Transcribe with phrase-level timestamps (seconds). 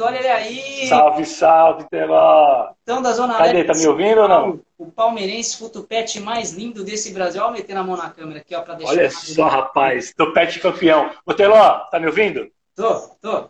[0.00, 0.88] Olha ele aí.
[0.88, 2.70] Salve, salve, Teló.
[2.82, 3.62] Então, da Zona Cadê?
[3.62, 4.60] Leste, Tá me ouvindo ou não?
[4.76, 7.40] O palmeirense futupete mais lindo desse Brasil.
[7.42, 8.92] Olha meter a mão na câmera aqui, ó, pra deixar.
[8.92, 10.12] Olha só, rapaz.
[10.12, 11.10] Topete campeão.
[11.24, 12.50] Ô, Teló, tá me ouvindo?
[12.74, 13.48] Tô, tô.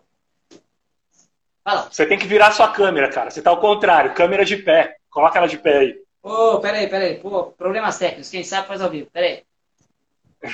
[1.65, 1.89] Fala.
[1.91, 3.31] Você tem que virar sua câmera, cara.
[3.31, 4.13] Você tá ao contrário.
[4.13, 4.99] Câmera de pé.
[5.11, 5.99] Coloca ela de pé aí.
[6.23, 7.19] Ô, peraí, peraí.
[7.19, 8.29] Pô, problemas técnicos.
[8.29, 9.09] Quem sabe faz ao vivo.
[9.11, 9.43] Peraí.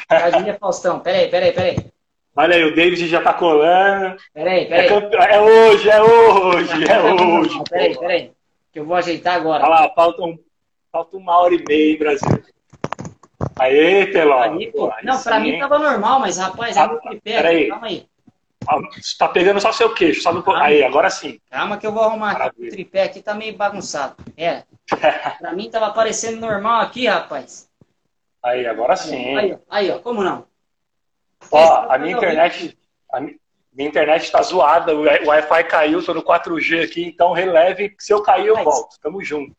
[0.09, 1.01] Cadinha Faustão.
[1.01, 1.77] Peraí, peraí, peraí.
[2.37, 4.17] Olha aí, o David já tá colando.
[4.33, 4.89] Peraí, É, peraí.
[4.89, 7.55] campe- é hoje, é hoje, é hoje.
[7.57, 8.33] Não, Peraí, peraí.
[8.73, 9.65] Que eu vou ajeitar agora.
[9.65, 10.39] Olha lá, falta, um,
[10.93, 12.43] falta uma hora e meia, hein, Brasil.
[13.59, 17.37] Aê, aí Não, pra sim, mim tava normal, mas rapaz, é Ah, no tripé.
[17.37, 17.69] peraí.
[17.69, 18.07] Calma aí.
[18.69, 18.77] Ah,
[19.19, 20.45] Tá pegando só seu queixo, só no...
[20.53, 20.65] Ah.
[20.65, 21.41] Aí, agora sim.
[21.51, 22.39] Calma que eu vou arrumar aqui.
[22.41, 22.69] Maravilha.
[22.69, 24.15] O tripé aqui tá meio bagunçado.
[24.37, 24.63] É.
[25.41, 27.69] Pra mim tava aparecendo normal aqui, rapaz.
[28.43, 29.37] Aí, agora sim.
[29.37, 29.59] Aí.
[29.69, 29.99] Aí, ó.
[29.99, 30.45] Como não?
[31.51, 32.79] Ó, a minha internet,
[33.13, 33.39] a mi-
[33.73, 37.95] minha internet tá zoada, o Wi- o Wi-Fi caiu, tô no 4G aqui, então releve,
[37.99, 38.99] se eu cair eu volto.
[39.01, 39.55] Tamo junto.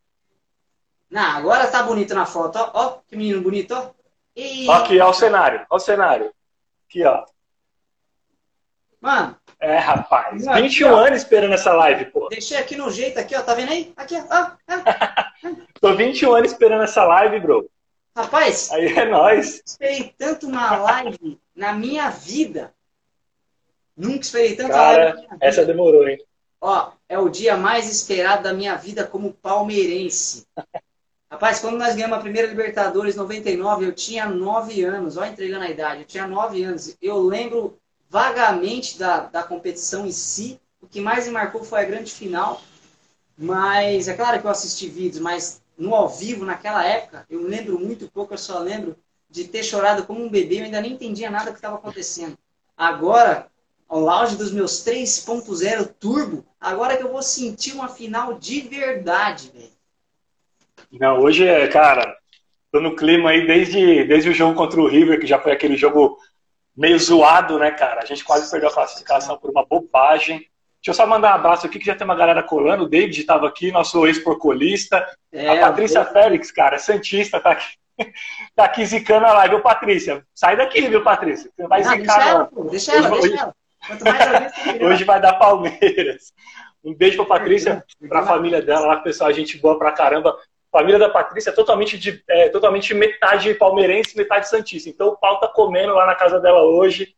[1.09, 2.71] Não, agora tá bonito na foto, ó.
[2.74, 3.90] Ó, que menino bonito, ó.
[4.35, 4.68] E...
[4.70, 6.32] Ó aqui, ó o cenário, ó o cenário.
[6.87, 7.26] Aqui, ó.
[9.02, 10.96] Mano, É, rapaz, Aqui, 21 ó.
[11.05, 12.27] anos esperando essa live, pô.
[12.29, 13.41] deixei aqui no jeito aqui, ó.
[13.41, 13.91] Tá vendo aí?
[13.98, 14.52] Aqui, ó.
[15.82, 17.70] Tô 21 anos esperando essa live, bro.
[18.15, 19.62] Rapaz, Aí é nóis.
[19.65, 22.74] esperei tanto uma live na minha vida.
[23.96, 25.38] Nunca esperei live na Cara, vida.
[25.41, 26.24] essa demorou, hein?
[26.60, 30.46] Ó, é o dia mais esperado da minha vida como palmeirense.
[31.30, 35.18] Rapaz, quando nós ganhamos a primeira Libertadores 99, eu tinha 9 anos.
[35.18, 36.02] Ó, entregando a idade.
[36.02, 36.96] Eu tinha 9 anos.
[37.02, 40.60] Eu lembro vagamente da, da competição em si.
[40.82, 42.62] O que mais me marcou foi a grande final.
[43.38, 47.80] Mas é claro que eu assisti vídeos, mas no ao vivo, naquela época, eu lembro
[47.80, 48.34] muito pouco.
[48.34, 48.96] Eu só lembro
[49.32, 50.60] de ter chorado como um bebê.
[50.60, 52.37] Eu ainda nem entendia nada do que estava acontecendo.
[52.77, 53.48] Agora,
[53.87, 59.52] ao auge dos meus 3.0 turbo, agora que eu vou sentir uma final de verdade,
[59.54, 59.71] velho.
[60.91, 62.18] Não, hoje é, cara,
[62.71, 65.78] tô no clima aí desde, desde o jogo contra o River, que já foi aquele
[65.78, 66.18] jogo
[66.75, 68.02] meio zoado, né, cara?
[68.02, 70.40] A gente quase perdeu a classificação por uma bobagem.
[70.40, 72.86] Deixa eu só mandar um abraço aqui, que já tem uma galera colando.
[72.86, 75.06] O David estava aqui, nosso ex-porcolista.
[75.31, 77.78] É, a Patrícia Félix, cara, Santista, tá aqui,
[78.56, 79.56] tá aqui zicando a live.
[79.56, 81.50] Ô, Patrícia, sai daqui, viu, Patrícia?
[81.56, 82.45] Você vai Não, deixa zicar, ela, não.
[82.47, 83.56] pô, deixa ela, Hoje- deixa ela.
[83.88, 84.91] Quanto mais eu ver, melhor.
[84.91, 86.34] Hoje vai dar Palmeiras.
[86.84, 90.38] Um beijo pra Patrícia, pra família dela lá, pessoal, gente boa pra caramba.
[90.72, 94.89] Família da Patrícia é totalmente, de, é, totalmente metade palmeirense, metade santista.
[94.89, 97.13] Então o pau tá comendo lá na casa dela hoje.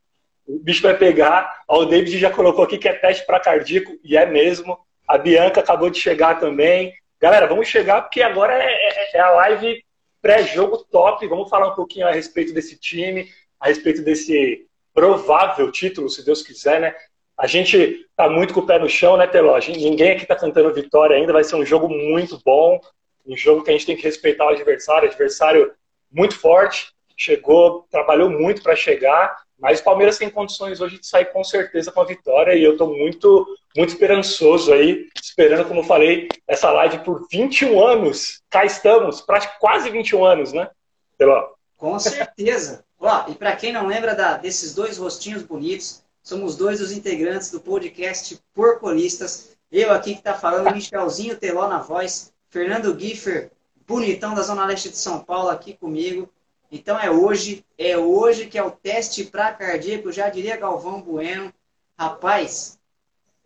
[0.47, 1.61] O bicho vai pegar.
[1.67, 4.77] Ó, o David já colocou aqui que é teste para cardíaco, e é mesmo.
[5.07, 6.94] A Bianca acabou de chegar também.
[7.21, 9.83] Galera, vamos chegar porque agora é, é- é a live
[10.23, 11.28] pré-jogo top.
[11.28, 13.29] Vamos falar um pouquinho a respeito desse time,
[13.59, 16.95] a respeito desse provável título, se Deus quiser, né?
[17.38, 19.59] A gente tá muito com o pé no chão, né, Teló?
[19.67, 21.33] Ninguém aqui tá cantando vitória ainda.
[21.33, 22.79] Vai ser um jogo muito bom.
[23.25, 25.09] Um jogo que a gente tem que respeitar o adversário.
[25.09, 25.73] Adversário
[26.12, 26.94] muito forte.
[27.17, 29.43] Chegou, trabalhou muito para chegar.
[29.63, 32.53] Mas o Palmeiras tem condições hoje de sair com certeza com a vitória.
[32.53, 35.07] E eu tô muito, muito esperançoso aí.
[35.16, 38.41] Esperando, como eu falei, essa live por 21 anos.
[38.50, 40.69] Cá estamos, praticamente quase 21 anos, né,
[41.18, 41.51] Teló?
[41.78, 42.84] Com certeza.
[43.00, 47.50] Ó, e para quem não lembra da- desses dois rostinhos bonitos, somos dois dos integrantes
[47.50, 49.56] do podcast Porcolistas.
[49.72, 53.50] Eu aqui que tá falando, Michelzinho Teló na voz, Fernando Giffer,
[53.88, 56.30] bonitão da Zona Leste de São Paulo aqui comigo.
[56.73, 61.53] Então é hoje, é hoje que é o teste para cardíaco, já diria Galvão Bueno.
[61.95, 62.79] Rapaz,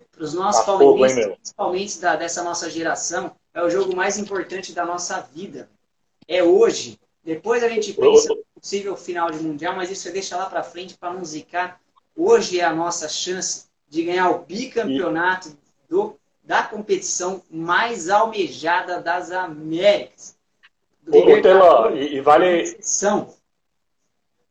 [0.09, 4.17] para os nossos Tá fogo, hein, principalmente da, dessa nossa geração, é o jogo mais
[4.17, 5.69] importante da nossa vida.
[6.25, 6.97] É hoje.
[7.21, 10.63] Depois a gente pensa no possível final de mundial, mas isso você deixa lá para
[10.63, 11.81] frente para não zicar.
[12.15, 15.49] Hoje é a nossa chance de ganhar o bicampeonato
[15.89, 20.36] do, da competição mais almejada das Américas.
[21.41, 22.77] Teló, e, e vale.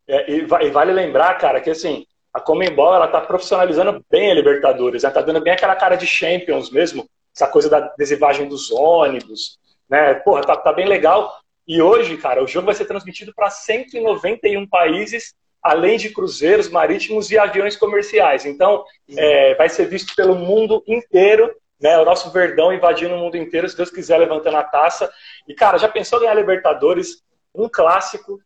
[0.07, 4.33] É, e, e vale lembrar, cara, que assim, a Comembol, ela tá profissionalizando bem a
[4.33, 5.09] Libertadores, né?
[5.09, 9.57] Tá dando bem aquela cara de Champions mesmo, essa coisa da adesivagem dos ônibus,
[9.89, 10.13] né?
[10.15, 11.33] Porra, tá, tá bem legal.
[11.67, 17.29] E hoje, cara, o jogo vai ser transmitido para 191 países, além de cruzeiros marítimos
[17.29, 18.45] e aviões comerciais.
[18.45, 18.83] Então,
[19.15, 21.97] é, vai ser visto pelo mundo inteiro, né?
[21.97, 25.11] O nosso Verdão invadindo o mundo inteiro, se Deus quiser, levantando a taça.
[25.47, 28.39] E, cara, já pensou ganhar Libertadores, um clássico,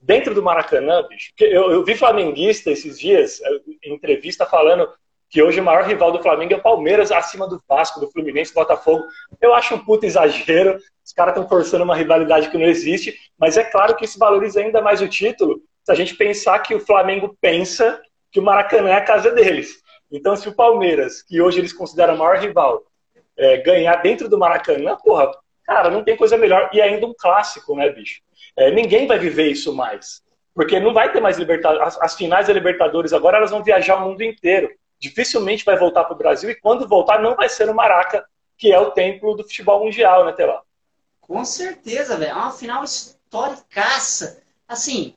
[0.00, 1.32] dentro do Maracanã, bicho?
[1.40, 4.88] Eu, eu vi flamenguista esses dias, eh, em entrevista, falando
[5.28, 8.52] que hoje o maior rival do Flamengo é o Palmeiras, acima do Vasco, do Fluminense,
[8.52, 9.04] do Botafogo.
[9.40, 10.78] Eu acho um puta exagero.
[11.04, 14.60] Os caras estão forçando uma rivalidade que não existe, mas é claro que isso valoriza
[14.60, 18.02] ainda mais o título se a gente pensar que o Flamengo pensa
[18.32, 19.76] que o Maracanã é a casa deles.
[20.10, 22.84] Então, se o Palmeiras, que hoje eles consideram o maior rival,
[23.36, 25.30] é, ganhar dentro do Maracanã, porra,
[25.64, 26.70] cara, não tem coisa melhor.
[26.72, 28.20] E ainda um clássico, né, bicho?
[28.56, 30.22] É, ninguém vai viver isso mais.
[30.54, 31.86] Porque não vai ter mais Libertadores.
[31.86, 34.70] As, as, finais da Libertadores agora elas vão viajar o mundo inteiro.
[34.98, 38.24] Dificilmente vai voltar para o Brasil e quando voltar não vai ser no Maraca,
[38.56, 40.62] que é o templo do futebol mundial, né, Teló?
[41.20, 42.30] Com certeza, velho.
[42.30, 44.42] É uma final historicaça.
[44.66, 45.14] Assim,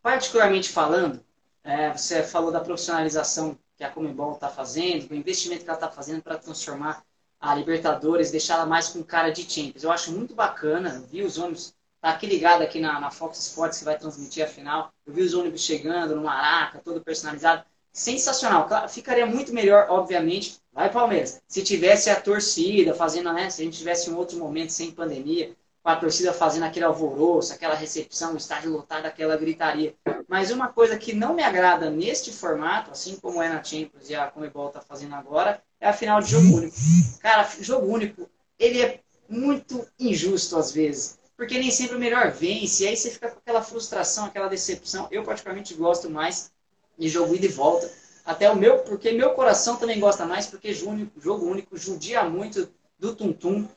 [0.00, 1.20] particularmente falando,
[1.64, 5.90] é, você falou da profissionalização que a Comebol está fazendo, do investimento que ela está
[5.90, 7.04] fazendo para transformar
[7.38, 9.84] a Libertadores, deixar ela mais com cara de Champions.
[9.84, 13.78] Eu acho muito bacana, vi os ônibus, tá aqui ligado aqui na, na Fox Sports
[13.78, 17.64] que vai transmitir a final, eu vi os ônibus chegando no Maraca, todo personalizado.
[17.92, 18.68] Sensacional.
[18.90, 23.78] Ficaria muito melhor, obviamente, vai Palmeiras, se tivesse a torcida fazendo, né, se a gente
[23.78, 28.36] tivesse um outro momento sem pandemia, com a torcida fazendo aquele alvoroço, aquela recepção, o
[28.36, 29.94] estádio lotado, aquela gritaria.
[30.26, 34.14] Mas uma coisa que não me agrada neste formato, assim como é na Champions e
[34.16, 36.76] a Comebol está fazendo agora, é a final de jogo único.
[37.20, 38.28] Cara, jogo único,
[38.58, 38.98] ele é
[39.28, 43.38] muito injusto às vezes, porque nem sempre o melhor vence, e aí você fica com
[43.38, 45.06] aquela frustração, aquela decepção.
[45.12, 46.50] Eu particularmente gosto mais
[46.98, 47.88] de jogo ida e volta.
[48.24, 52.68] Até o meu, porque meu coração também gosta mais, porque jogo, único judia muito
[52.98, 53.68] do tum-tum.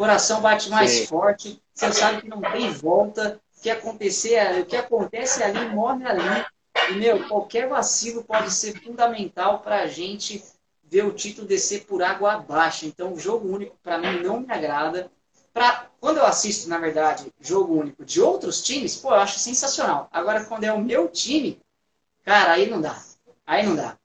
[0.00, 1.06] Coração bate mais Sim.
[1.08, 6.06] forte, você sabe que não tem volta, o que acontecer, o que acontece ali morre
[6.06, 6.46] ali.
[6.88, 10.42] E, meu, qualquer vacilo pode ser fundamental para a gente
[10.84, 12.86] ver o título descer por água abaixo.
[12.86, 15.10] Então, o jogo único, para mim, não me agrada.
[15.52, 20.08] Pra, quando eu assisto, na verdade, jogo único de outros times, pô, eu acho sensacional.
[20.10, 21.60] Agora, quando é o meu time,
[22.24, 22.98] cara, aí não dá.
[23.46, 23.98] Aí não dá.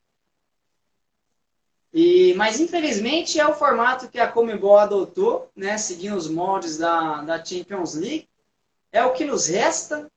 [1.98, 7.22] E, mas, infelizmente, é o formato que a Comebol adotou, né, seguindo os moldes da,
[7.22, 8.28] da Champions League.
[8.92, 10.12] É o que nos resta,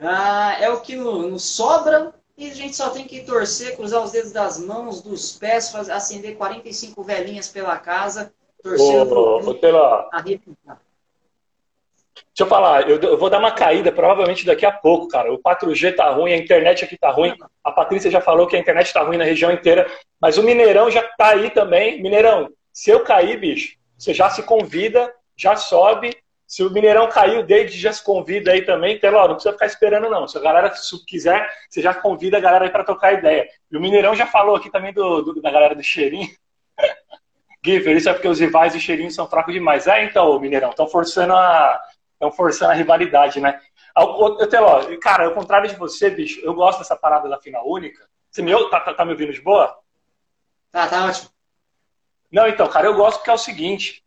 [0.00, 4.02] ah, é o que no, nos sobra e a gente só tem que torcer, cruzar
[4.02, 10.10] os dedos das mãos, dos pés, fazer, acender 45 velhinhas pela casa, torcendo ô, pela...
[12.36, 15.32] Deixa eu falar, eu, vou dar uma caída provavelmente daqui a pouco, cara.
[15.32, 17.34] O 4G tá ruim, a internet aqui tá ruim.
[17.64, 19.86] A Patrícia já falou que a internet tá ruim na região inteira,
[20.20, 22.02] mas o Mineirão já tá aí também.
[22.02, 26.14] Mineirão, se eu cair, bicho, você já se convida, já sobe
[26.46, 28.96] se o Mineirão caiu, o David já se convida aí também.
[28.96, 30.28] Então, ó, não precisa ficar esperando, não.
[30.28, 33.48] Se a galera se quiser, você já convida a galera aí para trocar ideia.
[33.70, 36.28] E o Mineirão já falou aqui também do, do da galera do Cheirinho.
[37.64, 39.88] Giver, isso é porque os rivais do Cheirinho são fracos demais.
[39.88, 41.80] É, então, Mineirão, estão forçando a.
[42.16, 43.60] Estão forçando a rivalidade, né?
[43.96, 48.08] Eu, Teló, cara, ao contrário de você, bicho, eu gosto dessa parada da final única.
[48.30, 49.78] Você me, tá, tá, tá me ouvindo de boa?
[50.70, 51.30] Tá, tá ótimo.
[52.30, 54.04] Não, então, cara, eu gosto porque é o seguinte,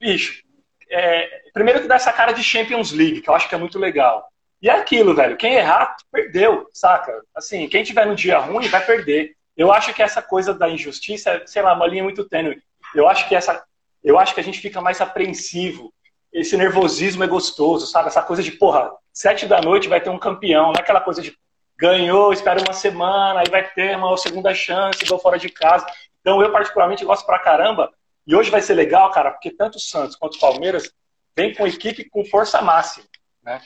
[0.00, 0.42] bicho,
[0.90, 3.78] é, primeiro que dá essa cara de Champions League, que eu acho que é muito
[3.78, 4.28] legal.
[4.60, 5.36] E é aquilo, velho.
[5.36, 7.20] Quem errar, perdeu, saca?
[7.34, 9.34] Assim, quem tiver no dia ruim vai perder.
[9.56, 12.62] Eu acho que essa coisa da injustiça, é, sei lá, uma linha muito tênue.
[12.94, 13.64] Eu acho que essa,
[14.04, 15.92] eu acho que a gente fica mais apreensivo.
[16.32, 18.08] Esse nervosismo é gostoso, sabe?
[18.08, 21.20] Essa coisa de, porra, sete da noite vai ter um campeão, não é aquela coisa
[21.20, 21.36] de
[21.78, 25.84] ganhou, espera uma semana, aí vai ter uma segunda chance, vou fora de casa.
[26.20, 27.90] Então eu particularmente gosto pra caramba
[28.26, 30.92] e hoje vai ser legal, cara, porque tanto o Santos quanto o Palmeiras
[31.36, 33.06] vem com equipe com força máxima,
[33.42, 33.60] né?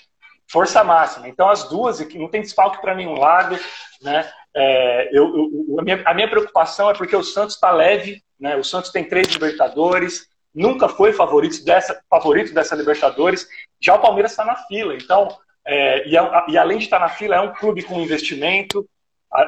[0.49, 1.29] Força máxima.
[1.29, 3.59] Então as duas, não tem desfalque para nenhum lado,
[4.01, 4.31] né?
[4.55, 8.57] É, eu, eu, a, minha, a, minha, preocupação é porque o Santos está leve, né?
[8.57, 13.47] O Santos tem três Libertadores, nunca foi favorito dessa, favorito dessa Libertadores.
[13.79, 15.29] Já o Palmeiras está na fila, então
[15.67, 16.13] é, e,
[16.49, 18.89] e, além de estar tá na fila é um clube com investimento.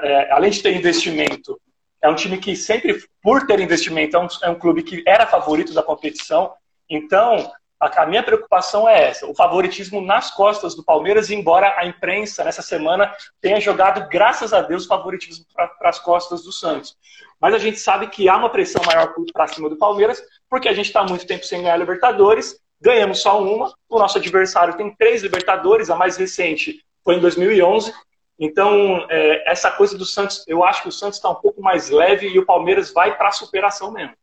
[0.03, 1.59] É, além de ter investimento,
[2.03, 5.27] é um time que sempre, por ter investimento, é um, é um clube que era
[5.27, 6.53] favorito da competição.
[6.91, 11.87] Então, a, a, minha preocupação é essa: o favoritismo nas costas do Palmeiras, embora a
[11.87, 16.97] imprensa nessa semana tenha jogado, graças a Deus, favoritismo para as costas do Santos.
[17.41, 20.75] Mas a gente sabe que há uma pressão maior para cima do Palmeiras, porque a
[20.75, 25.23] gente está muito tempo sem ganhar Libertadores, ganhamos só uma, o nosso adversário tem três
[25.23, 27.93] Libertadores, a mais recente foi em 2011,
[28.39, 31.91] então, é, essa coisa do Santos, eu acho que o Santos está um pouco mais
[31.91, 34.15] leve e o Palmeiras vai para a superação mesmo.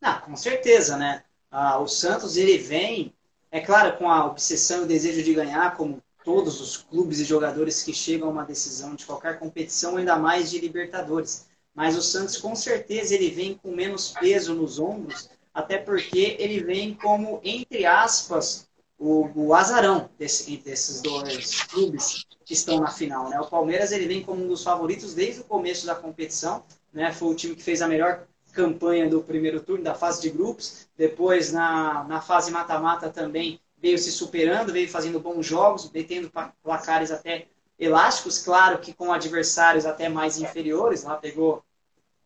[0.00, 1.24] Não, com certeza, né?
[1.50, 3.14] Ah, o Santos, ele vem,
[3.50, 7.24] é claro, com a obsessão e o desejo de ganhar, como todos os clubes e
[7.24, 11.48] jogadores que chegam a uma decisão de qualquer competição, ainda mais de Libertadores.
[11.74, 16.62] Mas o Santos, com certeza, ele vem com menos peso nos ombros, até porque ele
[16.62, 23.30] vem como, entre aspas, o, o azarão desse, desses dois clubes que estão na final.
[23.30, 23.40] Né?
[23.40, 26.62] O Palmeiras ele vem como um dos favoritos desde o começo da competição.
[26.92, 27.10] Né?
[27.12, 30.86] Foi o time que fez a melhor campanha do primeiro turno, da fase de grupos.
[30.96, 36.30] Depois, na, na fase mata-mata, também veio se superando, veio fazendo bons jogos, metendo
[36.62, 37.48] placares até
[37.80, 38.38] elásticos.
[38.38, 41.02] Claro que com adversários até mais inferiores.
[41.02, 41.64] Lá pegou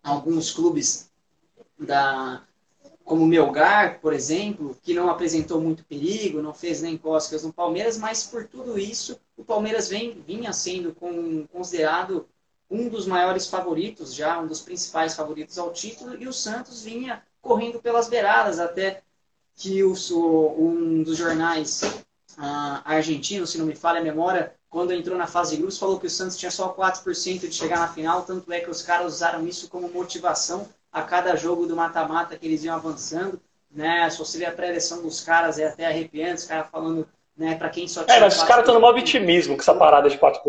[0.02, 1.10] alguns clubes
[1.78, 2.42] da
[3.04, 7.98] como Melgar, por exemplo, que não apresentou muito perigo, não fez nem cócegas no Palmeiras,
[7.98, 12.26] mas por tudo isso, o Palmeiras vem, vinha sendo com, considerado
[12.70, 17.22] um dos maiores favoritos, já um dos principais favoritos ao título, e o Santos vinha
[17.42, 19.02] correndo pelas beiradas, até
[19.54, 19.94] que o,
[20.58, 21.82] um dos jornais
[22.38, 26.00] uh, argentinos, se não me falha a memória, quando entrou na fase de grupos, falou
[26.00, 29.06] que o Santos tinha só 4% de chegar na final, tanto é que os caras
[29.06, 33.40] usaram isso como motivação a cada jogo do mata-mata que eles iam avançando,
[33.70, 34.10] né?
[34.10, 37.68] Se você vê a pré-eleção dos caras, é até arrepiante, os caras falando, né, para
[37.68, 38.16] quem só tinha...
[38.16, 40.40] É, mas os caras estão no maior vitimismo com essa parada de 4%,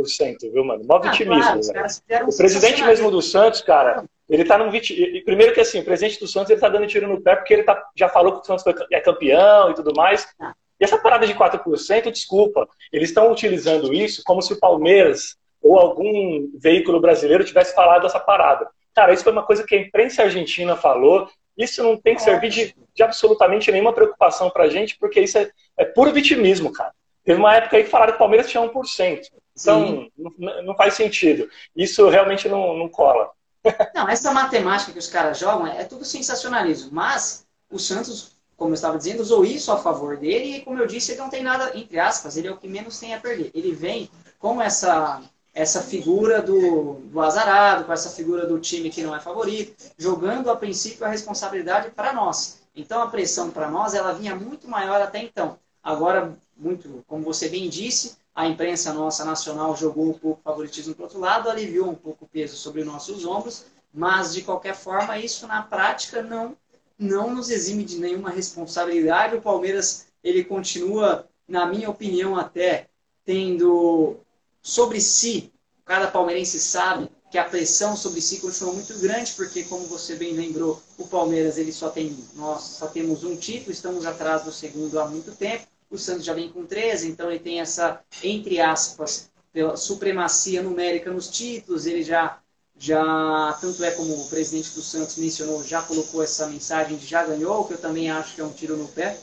[0.52, 0.84] viu, mano?
[0.84, 5.22] Mó ah, vitimismo, claro, O presidente mesmo do Santos, cara, ele tá num vit...
[5.24, 7.64] Primeiro que assim, o presidente do Santos, ele tá dando tiro no pé porque ele
[7.64, 7.80] tá...
[7.96, 10.28] já falou que o Santos é campeão e tudo mais.
[10.40, 10.56] Ah.
[10.80, 15.80] E essa parada de 4%, desculpa, eles estão utilizando isso como se o Palmeiras ou
[15.80, 18.70] algum veículo brasileiro tivesse falado dessa parada.
[18.94, 21.30] Cara, isso foi uma coisa que a imprensa argentina falou.
[21.58, 25.50] Isso não tem que servir de, de absolutamente nenhuma preocupação pra gente, porque isso é,
[25.78, 26.94] é, puro vitimismo, cara.
[27.24, 29.22] Teve uma época aí que falaram que o Palmeiras tinha 1%.
[29.60, 31.50] Então, não, não, faz sentido.
[31.76, 33.32] Isso realmente não, não cola.
[33.96, 36.92] Não, essa matemática que os caras jogam é tudo sensacionalismo.
[36.92, 40.88] Mas o Santos, como eu estava dizendo, usou isso a favor dele e, como eu
[40.88, 43.52] disse, ele não tem nada, entre aspas, ele é o que menos tem a perder.
[43.54, 44.10] Ele vem
[44.40, 45.22] com essa
[45.56, 50.52] essa figura do, do azarado, com essa figura do time que não é favorito, jogando
[50.52, 52.60] a princípio a responsabilidade para nós.
[52.76, 55.58] Então a pressão para nós ela vinha muito maior até então.
[55.82, 61.06] Agora, muito, como você bem disse, a imprensa nossa nacional jogou um pouco favoritismo para
[61.06, 65.48] outro lado, aliviou um pouco o peso sobre nossos ombros, mas de qualquer forma isso
[65.48, 66.58] na prática não
[66.98, 69.36] não nos exime de nenhuma responsabilidade.
[69.36, 72.88] O Palmeiras ele continua, na minha opinião, até
[73.24, 74.18] tendo
[74.62, 75.52] sobre si,
[75.84, 80.34] cada palmeirense sabe que a pressão sobre si continua muito grande, porque como você bem
[80.34, 85.00] lembrou, o Palmeiras ele só tem, nós só temos um título, estamos atrás do segundo
[85.00, 85.68] há muito tempo.
[85.90, 91.12] O Santos já vem com 13, então ele tem essa entre aspas pela supremacia numérica
[91.12, 92.40] nos títulos, ele já
[92.78, 97.24] já tanto é como o presidente do Santos mencionou, já colocou essa mensagem de já
[97.24, 99.18] ganhou, que eu também acho que é um tiro no pé.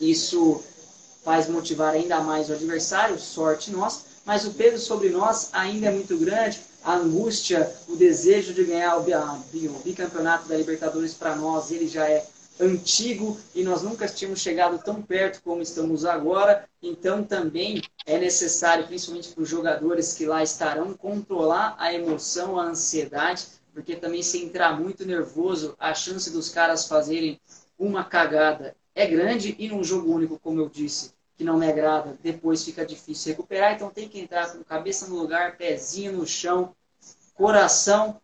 [0.00, 0.62] Isso
[1.24, 5.90] faz motivar ainda mais o adversário, sorte nossa mas o peso sobre nós ainda é
[5.90, 6.60] muito grande.
[6.84, 9.04] A angústia, o desejo de ganhar o
[9.84, 12.24] bicampeonato da Libertadores para nós, ele já é
[12.60, 16.68] antigo e nós nunca tínhamos chegado tão perto como estamos agora.
[16.82, 22.64] Então também é necessário, principalmente para os jogadores que lá estarão, controlar a emoção, a
[22.64, 27.40] ansiedade, porque também se entrar muito nervoso, a chance dos caras fazerem
[27.78, 32.18] uma cagada é grande e num jogo único, como eu disse, que não me agrada,
[32.22, 36.74] depois fica difícil recuperar, então tem que entrar com cabeça no lugar, pezinho no chão,
[37.34, 38.20] coração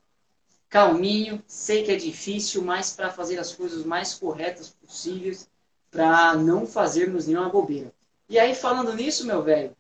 [0.68, 5.49] calminho, sei que é difícil, mas para fazer as coisas mais corretas possíveis,
[5.90, 7.92] para não fazermos nenhuma bobeira.
[8.28, 9.75] E aí, falando nisso, meu velho,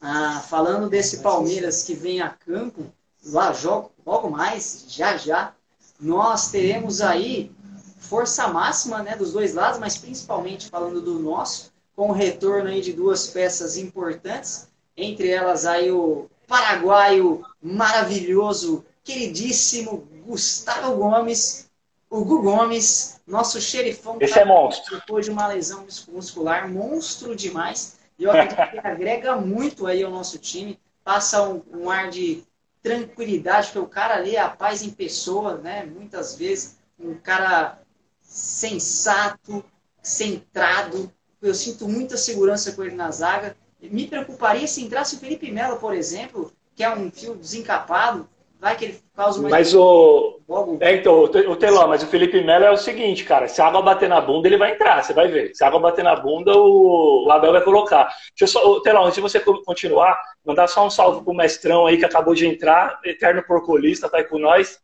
[0.00, 2.86] ah, falando desse Palmeiras que vem a campo,
[3.26, 5.54] lá jogo, logo mais, já já,
[5.98, 7.52] nós teremos aí
[7.98, 12.80] força máxima né, dos dois lados, mas principalmente falando do nosso, com o retorno aí
[12.80, 21.68] de duas peças importantes, entre elas aí o paraguaio maravilhoso, queridíssimo Gustavo Gomes,
[22.08, 24.16] o Gu Gomes, nosso xerifão.
[24.20, 24.96] Esse tá é monstro.
[24.96, 27.98] Depois de uma lesão muscular, monstro demais.
[28.16, 32.44] E eu acredito que agrega muito aí ao nosso time, passa um, um ar de
[32.80, 35.84] tranquilidade, porque o cara ali é a paz em pessoa, né?
[35.84, 37.80] Muitas vezes, um cara
[38.22, 39.64] sensato,
[40.00, 43.56] centrado, eu sinto muita segurança com ele na zaga.
[43.82, 48.28] Me preocuparia se entrasse o Felipe Melo, por exemplo, que é um fio desencapado,
[48.60, 49.48] vai que ele causa uma.
[49.48, 50.40] Mas o.
[50.80, 53.82] É, então, o Teló, mas o Felipe Melo é o seguinte, cara: se a água
[53.82, 55.52] bater na bunda, ele vai entrar, você vai ver.
[55.54, 58.12] Se a água bater na bunda, o Abel vai colocar.
[58.38, 61.96] Deixa eu só, Teló, antes de você continuar, mandar só um salve pro mestrão aí
[61.96, 64.78] que acabou de entrar, eterno porcolista, tá aí com nós.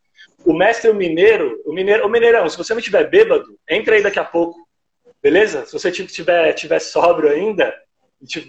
[0.44, 4.02] O mestre o Mineiro, o Mineiro, o Mineirão, se você não tiver bêbado, entra aí
[4.02, 4.56] daqui a pouco.
[5.22, 5.66] Beleza?
[5.66, 7.74] Se você tiver, tiver sóbrio ainda,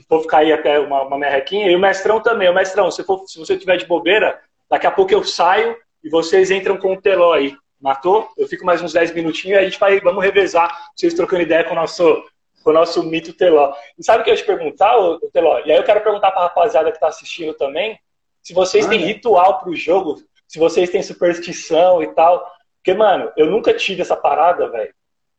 [0.08, 2.50] for ficar aí até uma, uma merrequinha, e o mestrão também.
[2.50, 4.40] O mestrão, se, for, se você tiver de bobeira,
[4.70, 7.56] daqui a pouco eu saio e vocês entram com o teló aí.
[7.80, 8.28] Matou?
[8.38, 11.64] Eu fico mais uns 10 minutinhos e a gente vai, vamos revezar, vocês trocando ideia
[11.64, 12.24] com o nosso,
[12.64, 13.72] com o nosso mito Teló.
[13.98, 15.60] E sabe o que eu ia te perguntar, o Teló?
[15.60, 18.00] E aí eu quero perguntar para a rapaziada que está assistindo também,
[18.42, 22.50] se vocês têm ritual para o jogo, se vocês têm superstição e tal.
[22.78, 24.94] Porque, mano, eu nunca tive essa parada, velho.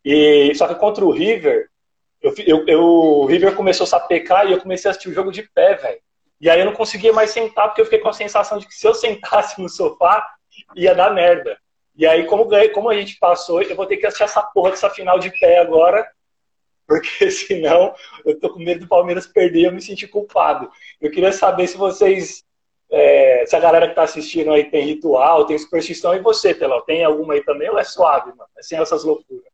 [0.05, 1.69] E, só que contra o River,
[2.21, 5.33] eu, eu, eu, o River começou a sapecar e eu comecei a assistir o jogo
[5.33, 5.99] de pé, velho.
[6.41, 8.75] E aí eu não conseguia mais sentar, porque eu fiquei com a sensação de que
[8.75, 10.25] se eu sentasse no sofá,
[10.75, 11.59] ia dar merda.
[11.97, 14.89] E aí, como, como a gente passou, eu vou ter que assistir essa porra dessa
[14.89, 16.09] final de pé agora,
[16.87, 17.93] porque senão
[18.25, 20.71] eu tô com medo do Palmeiras perder e eu me sentir culpado.
[21.01, 22.45] Eu queria saber se vocês,
[22.89, 26.81] é, se a galera que tá assistindo aí tem ritual, tem superstição, e você, Telão,
[26.83, 28.49] tem alguma aí também ou é suave, mano?
[28.57, 29.45] É sem essas loucuras?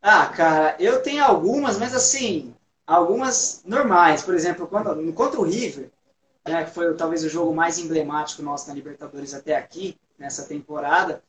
[0.00, 2.52] Ah, cara, eu tenho algumas, mas assim,
[2.86, 4.22] algumas normais.
[4.22, 5.90] Por exemplo, quando, contra o River,
[6.46, 11.22] né, que foi talvez o jogo mais emblemático nosso na Libertadores até aqui, nessa temporada.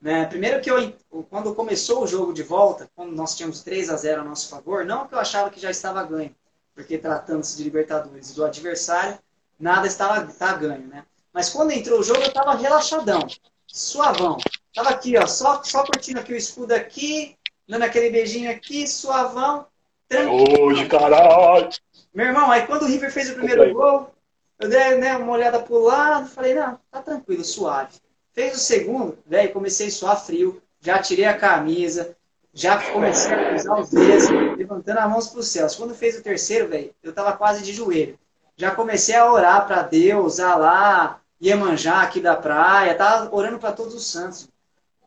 [0.00, 0.94] Né, primeiro que eu,
[1.28, 4.84] quando começou o jogo de volta, quando nós tínhamos 3 a 0 a nosso favor,
[4.84, 6.34] não que eu achava que já estava ganho,
[6.74, 9.18] porque tratando-se de Libertadores do adversário,
[9.58, 11.04] nada estava tá ganho, né?
[11.32, 13.26] Mas quando entrou o jogo, eu estava relaxadão,
[13.66, 14.38] suavão.
[14.74, 17.36] Tava aqui, ó, só, só curtindo aqui o escudo aqui,
[17.68, 19.66] dando aquele beijinho aqui, suavão,
[20.10, 20.60] tranquilo.
[20.60, 21.68] Hoje, caralho!
[22.12, 24.12] Meu irmão, aí quando o River fez o primeiro gol,
[24.58, 27.94] eu dei né, uma olhada pro lado, falei, não, tá tranquilo, suave.
[28.32, 32.16] Fez o segundo, velho, comecei a suar frio, já tirei a camisa,
[32.52, 35.66] já comecei a cruzar os dedos, levantando as mãos pro céu.
[35.76, 38.18] Quando fez o terceiro, velho, eu tava quase de joelho.
[38.56, 43.72] Já comecei a orar para Deus, a lá, Iemanjá aqui da praia, tava orando para
[43.72, 44.48] todos os santos.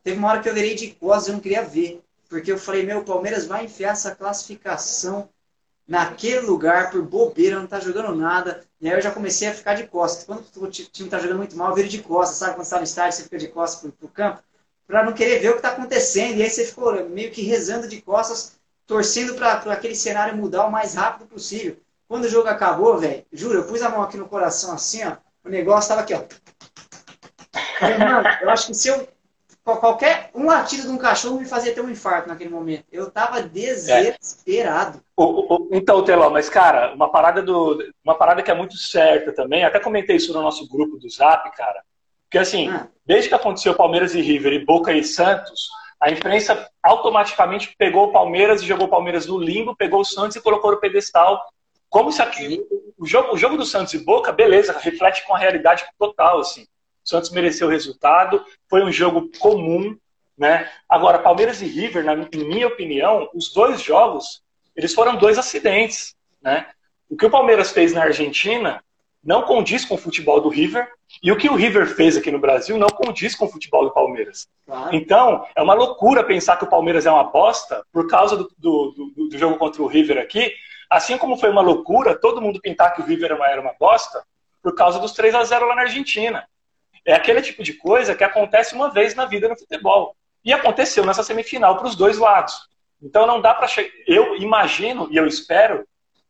[0.03, 2.02] Teve uma hora que eu virei de costas, eu não queria ver.
[2.33, 5.29] Porque eu falei, meu, o Palmeiras vai enfiar essa classificação
[5.87, 8.63] naquele lugar por bobeira, não tá jogando nada.
[8.81, 10.23] E aí eu já comecei a ficar de costas.
[10.23, 12.55] Quando o time tá jogando muito mal, eu viro de costas, sabe?
[12.55, 14.41] Quando você tá no estádio, você fica de costas pro, pro campo,
[14.87, 16.39] para não querer ver o que tá acontecendo.
[16.39, 18.53] E aí você ficou meio que rezando de costas,
[18.87, 21.77] torcendo para aquele cenário mudar o mais rápido possível.
[22.07, 25.17] Quando o jogo acabou, velho, juro, eu pus a mão aqui no coração assim, ó,
[25.45, 26.23] o negócio tava aqui, ó.
[27.99, 29.07] mano, eu acho que se eu
[29.63, 32.86] qualquer um latido de um cachorro me fazia ter um infarto naquele momento.
[32.91, 35.00] Eu tava desesperado.
[35.00, 35.77] É.
[35.77, 39.63] então, Teló, mas cara, uma parada do, uma parada que é muito certa também.
[39.63, 41.82] Até comentei isso no nosso grupo do Zap, cara.
[42.24, 42.88] Porque assim, ah.
[43.05, 48.12] desde que aconteceu Palmeiras e River e Boca e Santos, a imprensa automaticamente pegou o
[48.12, 51.41] Palmeiras e jogou o Palmeiras no limbo, pegou o Santos e colocou no pedestal.
[51.89, 52.62] Como se aqui,
[52.97, 56.65] o jogo, o jogo do Santos e Boca, beleza, reflete com a realidade total, assim.
[57.03, 59.97] O Santos mereceu o resultado, foi um jogo comum,
[60.37, 60.69] né?
[60.87, 64.41] Agora, Palmeiras e River, na minha opinião, os dois jogos,
[64.75, 66.67] eles foram dois acidentes, né?
[67.09, 68.83] O que o Palmeiras fez na Argentina
[69.23, 70.89] não condiz com o futebol do River,
[71.21, 73.93] e o que o River fez aqui no Brasil não condiz com o futebol do
[73.93, 74.47] Palmeiras.
[74.91, 78.91] Então, é uma loucura pensar que o Palmeiras é uma bosta por causa do, do,
[79.15, 80.51] do, do jogo contra o River aqui,
[80.89, 84.23] assim como foi uma loucura todo mundo pintar que o River era uma bosta
[84.61, 86.45] por causa dos 3 a 0 lá na Argentina.
[87.05, 90.15] É aquele tipo de coisa que acontece uma vez na vida no futebol.
[90.43, 92.67] E aconteceu nessa semifinal para os dois lados.
[93.01, 93.91] Então não dá para chegar.
[94.07, 95.85] Eu imagino e eu espero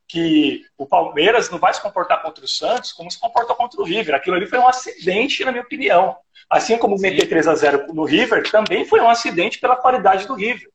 [0.08, 3.84] que o Palmeiras não vai se comportar contra o Santos como se comportou contra o
[3.84, 4.16] River.
[4.16, 6.16] Aquilo ali foi um acidente, na minha opinião.
[6.50, 10.36] Assim como meter 3 a 0 no River, também foi um acidente pela qualidade do
[10.36, 10.70] River.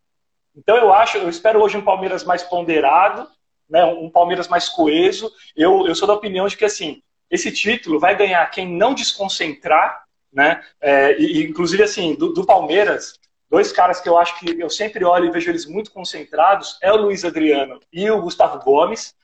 [0.57, 3.29] Então eu acho, eu espero hoje um Palmeiras mais ponderado,
[3.69, 5.31] né, um Palmeiras mais coeso.
[5.57, 10.05] Eu, eu sou da opinião de que assim, esse título vai ganhar quem não desconcentrar,
[10.33, 10.63] né?
[10.81, 13.19] É, e, inclusive, assim, do, do, Palmeiras,
[13.51, 16.93] dois caras que eu acho que eu sempre olho e vejo eles muito concentrados é
[16.93, 19.15] o Luiz Adriano e o Gustavo Gomes.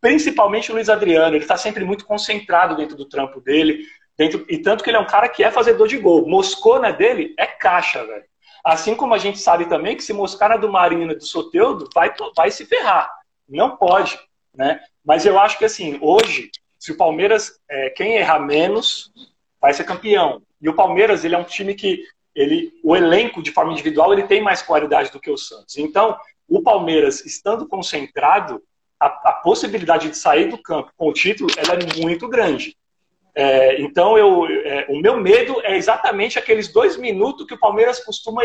[0.00, 3.86] Principalmente o Luiz Adriano, ele está sempre muito concentrado dentro do trampo dele,
[4.18, 6.28] dentro, e tanto que ele é um cara que é fazedor de gol.
[6.28, 8.24] Moscona dele é caixa, velho.
[8.62, 11.88] Assim como a gente sabe também que se moscar na do Marinho e do Soteudo,
[11.94, 13.10] vai, vai se ferrar.
[13.46, 14.18] Não pode,
[14.54, 14.80] né?
[15.04, 16.50] Mas eu acho que assim, hoje
[16.84, 19.10] se o Palmeiras, é, quem errar menos,
[19.58, 20.42] vai ser campeão.
[20.60, 24.24] E o Palmeiras, ele é um time que ele, o elenco de forma individual, ele
[24.24, 25.78] tem mais qualidade do que o Santos.
[25.78, 26.14] Então,
[26.46, 28.62] o Palmeiras, estando concentrado,
[29.00, 32.76] a, a possibilidade de sair do campo com o título, ela é muito grande.
[33.34, 38.04] É, então, eu, é, o meu medo é exatamente aqueles dois minutos que o Palmeiras
[38.04, 38.42] costuma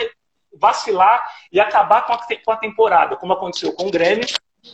[0.53, 4.27] vacilar e acabar com a, com a temporada, como aconteceu com o Grêmio,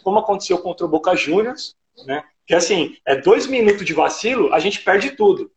[0.03, 1.75] como aconteceu contra o Boca Juniors,
[2.05, 2.23] né?
[2.45, 5.51] Que assim, é dois minutos de vacilo, a gente perde tudo.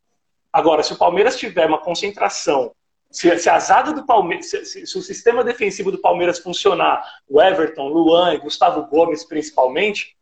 [0.53, 2.73] Agora, se o Palmeiras tiver uma concentração,
[3.11, 7.41] se, se a azada do Palmeiras, se, se, o sistema defensivo do Palmeiras funcionar, o
[7.41, 10.17] Everton, Luan e Gustavo Gomes principalmente,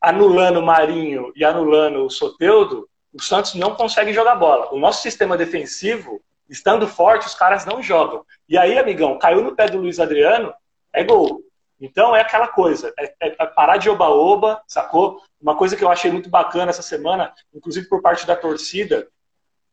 [0.00, 4.72] anulando o Marinho e anulando o Soteudo, o Santos não consegue jogar bola.
[4.72, 8.24] O nosso sistema defensivo, estando forte, os caras não jogam.
[8.48, 10.52] E aí, amigão, caiu no pé do Luiz Adriano,
[10.92, 11.42] é gol.
[11.80, 15.20] Então é aquela coisa, é, é, é parar de oba-oba, sacou?
[15.40, 19.06] Uma coisa que eu achei muito bacana essa semana, inclusive por parte da torcida,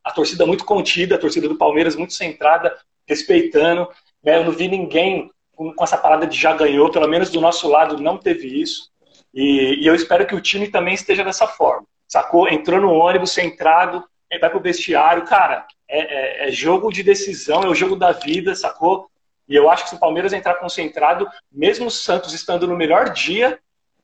[0.03, 3.87] a torcida muito contida, a torcida do Palmeiras muito centrada, respeitando.
[4.21, 4.37] Né?
[4.37, 8.01] Eu não vi ninguém com, essa parada de já ganhou, pelo menos do nosso lado
[8.01, 8.91] não teve isso.
[9.33, 12.47] E, e eu espero que o time também esteja dessa forma, sacou?
[12.47, 14.03] Entrou no ônibus centrado,
[14.39, 18.55] vai pro vestiário, cara, é, é, é, jogo de decisão, é o jogo da vida,
[18.55, 19.07] sacou?
[19.47, 23.09] E eu acho que se o Palmeiras entrar concentrado, mesmo o Santos estando no melhor
[23.09, 23.59] dia,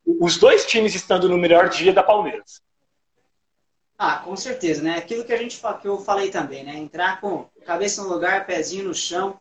[0.05, 2.61] os dois times estando no melhor dia da Palmeiras.
[3.97, 4.97] Ah, com certeza, né?
[4.97, 6.77] Aquilo que a gente que eu falei também, né?
[6.77, 9.39] Entrar com cabeça no lugar, pezinho no chão,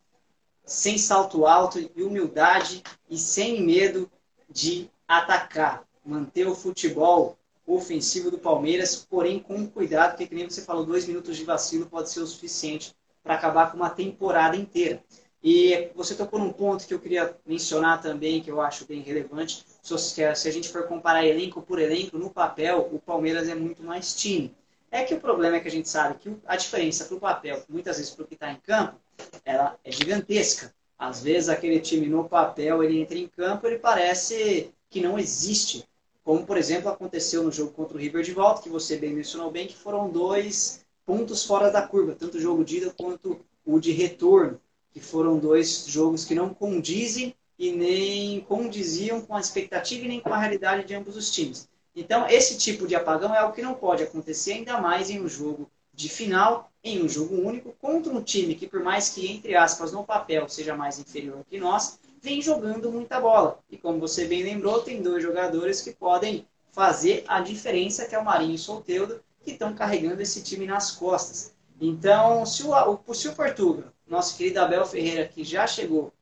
[0.65, 4.11] sem salto alto e humildade e sem medo
[4.51, 10.85] de atacar, manter o futebol ofensivo do Palmeiras, porém com cuidado, porque, como você falou,
[10.85, 15.03] dois minutos de vacilo pode ser o suficiente para acabar com uma temporada inteira.
[15.51, 19.65] E você tocou num ponto que eu queria mencionar também, que eu acho bem relevante.
[19.81, 24.15] Se a gente for comparar elenco por elenco, no papel, o Palmeiras é muito mais
[24.15, 24.55] time.
[24.91, 27.63] É que o problema é que a gente sabe que a diferença para o papel,
[27.67, 28.97] muitas vezes para o que está em campo,
[29.43, 30.75] ela é gigantesca.
[30.99, 35.89] Às vezes aquele time no papel, ele entra em campo, ele parece que não existe.
[36.23, 39.51] Como, por exemplo, aconteceu no jogo contra o River de volta, que você bem mencionou
[39.51, 43.81] bem, que foram dois pontos fora da curva, tanto o jogo de ida quanto o
[43.81, 44.61] de retorno,
[44.99, 50.21] que foram dois jogos que não condizem e nem condiziam com a expectativa e nem
[50.21, 51.69] com a realidade de ambos os times.
[51.95, 55.29] Então, esse tipo de apagão é algo que não pode acontecer, ainda mais em um
[55.29, 59.57] jogo de final, em um jogo único, contra um time que, por mais que, entre
[59.57, 63.59] aspas, no papel seja mais inferior que nós, vem jogando muita bola.
[63.69, 68.19] E como você bem lembrou, tem dois jogadores que podem fazer a diferença, que é
[68.19, 71.53] o Marinho e o Solteudo, que estão carregando esse time nas costas.
[71.81, 76.13] Então, se o, se o Portugal, nosso querido Abel Ferreira, que já chegou,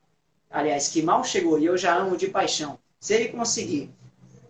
[0.51, 3.91] aliás, que mal chegou, e eu já amo de paixão, se ele conseguir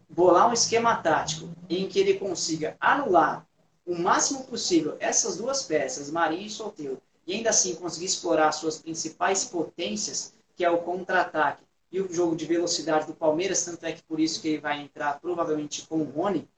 [0.09, 3.47] bolar um esquema tático em que ele consiga anular
[3.85, 8.79] o máximo possível essas duas peças, Marinho e Solteiro, e ainda assim conseguir explorar suas
[8.79, 13.93] principais potências, que é o contra-ataque e o jogo de velocidade do Palmeiras, tanto é
[13.93, 16.49] que por isso que ele vai entrar provavelmente com o Rony,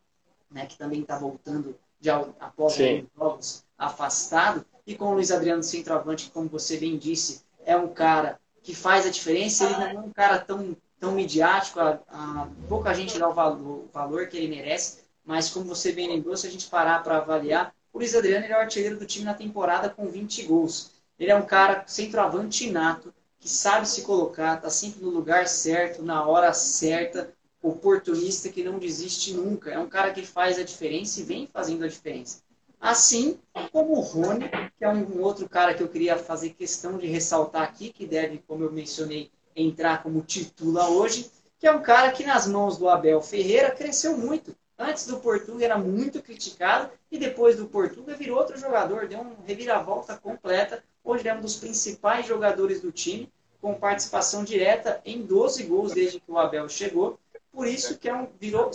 [0.51, 2.99] né, que também está voltando de, após Sim.
[2.99, 7.77] alguns jogos afastado, e com o Luiz Adriano centroavante, que, como você bem disse, é
[7.77, 12.01] um cara que faz a diferença, ele não é um cara tão, tão midiático, a,
[12.09, 16.09] a, pouca gente dá o valor, o valor que ele merece, mas como você bem
[16.09, 19.07] lembrou, se a gente parar para avaliar, o Luiz Adriano ele é o artilheiro do
[19.07, 20.93] time na temporada com 20 gols.
[21.19, 26.03] Ele é um cara centroavante nato, que sabe se colocar, está sempre no lugar certo,
[26.03, 29.71] na hora certa, oportunista que não desiste nunca.
[29.71, 32.43] É um cara que faz a diferença e vem fazendo a diferença.
[32.81, 33.39] Assim
[33.73, 37.63] como o Rony, que é um outro cara que eu queria fazer questão de ressaltar
[37.63, 42.25] aqui, que deve, como eu mencionei, entrar como titula hoje, que é um cara que
[42.25, 44.55] nas mãos do Abel Ferreira cresceu muito.
[44.79, 49.35] Antes do Portugal era muito criticado e depois do Portugal virou outro jogador, deu uma
[49.45, 55.63] reviravolta completa Hoje é um dos principais jogadores do time, com participação direta em 12
[55.63, 57.19] gols desde que o Abel chegou.
[57.53, 58.71] Por isso que é um, virou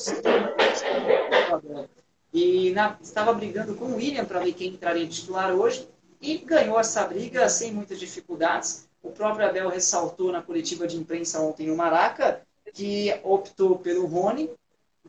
[2.33, 5.87] e na, estava brigando com o William para ver quem entraria titular hoje
[6.19, 8.87] e ganhou essa briga sem muitas dificuldades.
[9.03, 12.41] O próprio Abel ressaltou na coletiva de imprensa ontem no Maraca
[12.73, 14.49] que optou pelo Rony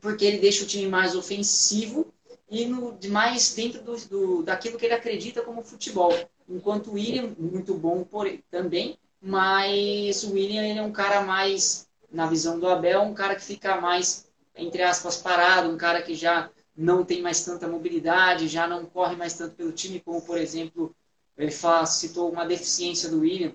[0.00, 2.06] porque ele deixa o time mais ofensivo
[2.50, 6.12] e no, mais dentro do, do, daquilo que ele acredita como futebol
[6.48, 11.88] enquanto o William, muito bom por, também, mas o William ele é um cara mais,
[12.14, 16.14] na visão do Abel, um cara que fica mais, entre aspas, parado, um cara que
[16.14, 20.38] já não tem mais tanta mobilidade, já não corre mais tanto pelo time, como, por
[20.38, 20.94] exemplo,
[21.36, 23.52] ele fala, citou uma deficiência do William,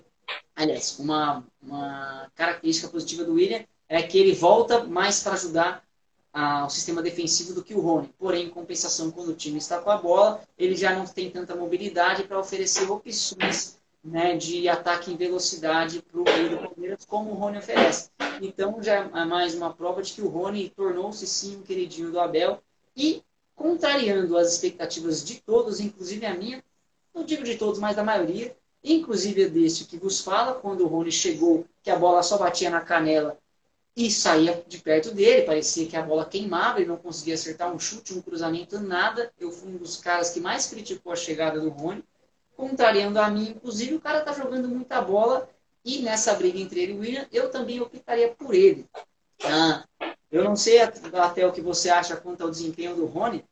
[0.54, 5.82] aliás, uma, uma característica positiva do William é que ele volta mais para ajudar
[6.64, 8.08] o sistema defensivo do que o Rony.
[8.18, 11.56] Porém, em compensação, quando o time está com a bola, ele já não tem tanta
[11.56, 17.30] mobilidade para oferecer opções né, de ataque em velocidade para o meio do Palmeiras, como
[17.30, 18.10] o Rony oferece.
[18.40, 22.18] Então, já é mais uma prova de que o Rony tornou-se sim um queridinho do
[22.18, 22.62] Abel
[22.96, 23.22] e,
[23.54, 26.64] contrariando as expectativas de todos, inclusive a minha,
[27.14, 31.12] não digo de todos, mas da maioria, inclusive deste que vos fala, quando o Rony
[31.12, 33.38] chegou, que a bola só batia na canela
[33.94, 37.78] e saía de perto dele, parecia que a bola queimava, ele não conseguia acertar um
[37.78, 39.30] chute, um cruzamento, nada.
[39.38, 42.02] Eu fui um dos caras que mais criticou a chegada do Rony,
[42.56, 43.50] contrariando a mim.
[43.50, 45.48] Inclusive, o cara tá jogando muita bola
[45.84, 48.86] e nessa briga entre ele e o William, eu também optaria por ele.
[49.44, 49.84] Ah,
[50.30, 53.44] eu não sei até o que você acha quanto ao desempenho do Rony,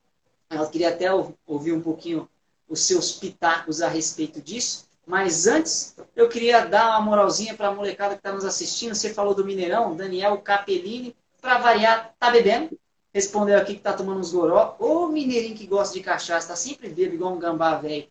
[0.50, 1.08] eu queria até
[1.46, 2.28] ouvir um pouquinho
[2.68, 7.74] os seus pitacos a respeito disso, mas antes, eu queria dar uma moralzinha para a
[7.74, 8.94] molecada que está nos assistindo.
[8.94, 12.78] Você falou do Mineirão, Daniel Capellini, para variar, tá bebendo?
[13.12, 14.76] Respondeu aqui que tá tomando uns goró.
[14.78, 18.06] Ô mineirinho que gosta de cachaça, tá sempre bebo igual um gambá velho.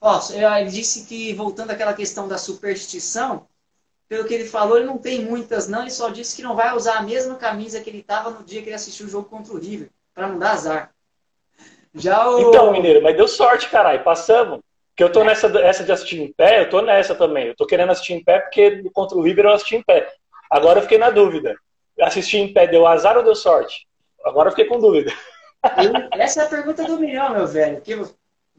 [0.00, 3.46] Ó, ele disse que, voltando àquela questão da superstição,
[4.08, 6.74] pelo que ele falou, ele não tem muitas não, ele só disse que não vai
[6.74, 9.52] usar a mesma camisa que ele estava no dia que ele assistiu o jogo contra
[9.52, 10.90] o River, para não dar azar.
[11.94, 12.40] Já o...
[12.40, 14.60] Então, Mineiro, mas deu sorte, caralho, passamos.
[14.96, 17.48] Que eu tô nessa essa de assistir em pé, eu tô nessa também.
[17.48, 20.12] Eu tô querendo assistir em pé porque contra o River eu assisti em pé.
[20.50, 21.56] Agora eu fiquei na dúvida.
[22.00, 23.86] Assistir em pé deu azar ou deu sorte?
[24.24, 25.12] Agora eu fiquei com dúvida.
[26.12, 27.80] essa é a pergunta do milhão, meu velho.
[27.80, 27.96] Que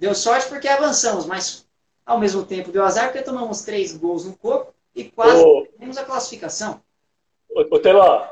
[0.02, 1.64] deu sorte porque avançamos, mas
[2.04, 5.46] ao mesmo tempo deu azar porque tomamos três gols no corpo e quase
[5.78, 6.82] temos a classificação.
[7.54, 8.28] Ô, Teló,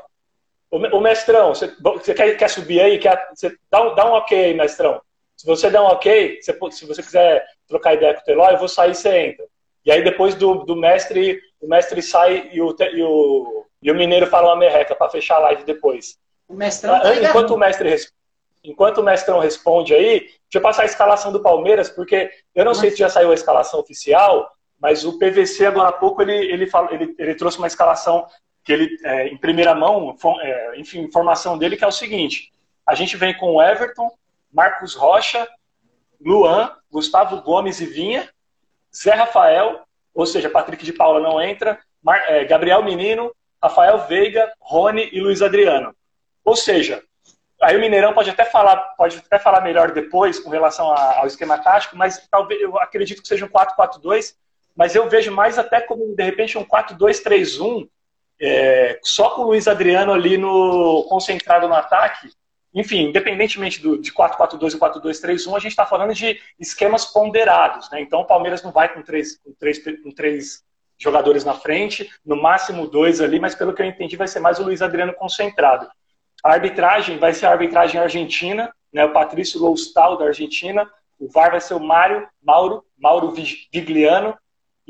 [0.68, 2.98] o mestrão, você, você quer, quer, subir aí?
[2.98, 5.00] Quer, você, dá, um, dá um ok aí, mestrão.
[5.36, 8.58] Se você der um ok, você, se você quiser trocar ideia com o Teló, eu
[8.58, 9.46] vou sair e você entra.
[9.86, 13.94] E aí depois do, do mestre, o mestre sai e o, e o, e o
[13.94, 16.18] mineiro fala uma merreca para fechar a live depois.
[16.48, 17.96] O mestrão tá enquanto o mestre
[18.62, 22.74] enquanto o mestrão responde aí, deixa eu passar a escalação do Palmeiras, porque eu não
[22.74, 26.66] sei se já saiu a escalação oficial, mas o PVC agora há pouco ele, ele,
[26.66, 28.26] falou, ele, ele trouxe uma escalação
[28.64, 32.52] que ele, é, em primeira mão, é, enfim, informação dele, que é o seguinte:
[32.84, 34.10] a gente vem com Everton,
[34.52, 35.46] Marcos Rocha,
[36.20, 38.28] Luan, Gustavo Gomes e Vinha,
[38.94, 39.82] Zé Rafael,
[40.12, 43.32] ou seja, Patrick de Paula não entra, Mar, é, Gabriel Menino,
[43.62, 45.94] Rafael Veiga, Rony e Luiz Adriano.
[46.44, 47.02] Ou seja,
[47.60, 51.58] aí o Mineirão pode até falar, pode até falar melhor depois com relação ao esquema
[51.58, 54.34] tático, mas talvez eu acredito que seja um 4-4-2,
[54.74, 57.88] mas eu vejo mais até como de repente um 4-2-3-1,
[58.40, 62.30] é, só com o Luiz Adriano ali no concentrado no ataque.
[62.72, 67.90] Enfim, independentemente do, de 4-4-2 ou 4-2-3-1, a gente está falando de esquemas ponderados.
[67.90, 68.00] Né?
[68.00, 70.62] Então o Palmeiras não vai com três, com três, com três
[70.96, 74.58] jogadores na frente, no máximo dois ali, mas pelo que eu entendi vai ser mais
[74.58, 75.88] o Luiz Adriano concentrado.
[76.44, 79.04] A arbitragem vai ser a arbitragem argentina, né?
[79.04, 83.34] o Patrício Loustal da Argentina, o VAR vai ser o Mário, Mauro, Mauro
[83.72, 84.36] Vigliano,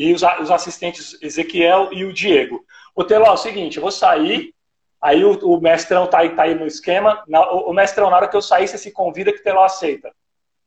[0.01, 2.65] e os, os assistentes Ezequiel e o Diego.
[2.95, 4.55] O Teló, é o seguinte, eu vou sair,
[5.01, 8.17] aí o, o mestrão tá aí, tá aí no esquema, na, o, o, mestrão, na
[8.17, 10.11] hora que eu sair, você se convida que o Teló aceita.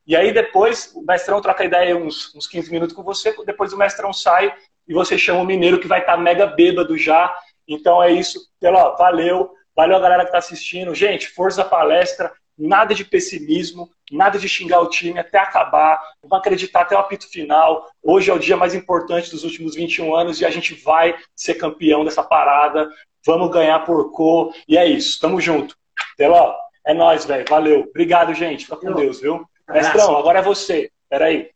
[0.06, 3.78] E aí depois, o mestrão troca ideia uns, uns 15 minutos com você, depois o
[3.78, 4.54] mestrão sai
[4.88, 7.36] e você chama o mineiro que vai estar tá mega bêbado já.
[7.68, 10.94] Então é isso, Teló, valeu, valeu a galera que está assistindo.
[10.94, 16.82] Gente, força palestra, nada de pessimismo, nada de xingar o time até acabar, vamos acreditar
[16.82, 17.90] até o apito final.
[18.02, 21.56] Hoje é o dia mais importante dos últimos 21 anos e a gente vai ser
[21.56, 22.90] campeão dessa parada.
[23.26, 24.54] Vamos ganhar por cor.
[24.68, 25.76] E é isso, tamo junto.
[26.18, 26.56] Teló,
[26.86, 27.46] é nóis, velho.
[27.50, 27.82] Valeu.
[27.90, 28.66] Obrigado, gente.
[28.66, 29.48] Fica com Deus, viu?
[29.68, 30.92] Mestrão, agora é você.
[31.10, 31.50] Peraí.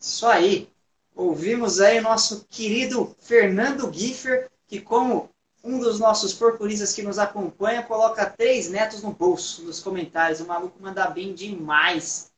[0.00, 0.68] Isso aí.
[1.14, 5.28] Ouvimos aí o nosso querido Fernando Giffer, que como
[5.62, 10.40] um dos nossos porcuristas que nos acompanha coloca três netos no bolso nos comentários.
[10.40, 12.30] O maluco manda bem demais.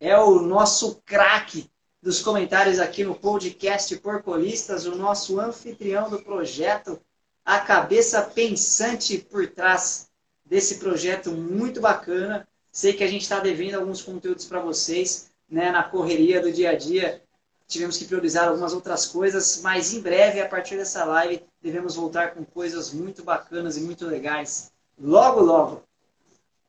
[0.00, 7.00] É o nosso craque dos comentários aqui no podcast Porcolistas, o nosso anfitrião do projeto,
[7.44, 10.08] a cabeça pensante por trás
[10.44, 12.46] desse projeto muito bacana.
[12.70, 16.70] Sei que a gente está devendo alguns conteúdos para vocês, né, na correria do dia
[16.70, 17.22] a dia
[17.68, 22.34] tivemos que priorizar algumas outras coisas, mas em breve, a partir dessa live, devemos voltar
[22.34, 24.72] com coisas muito bacanas e muito legais.
[24.98, 25.82] Logo, logo.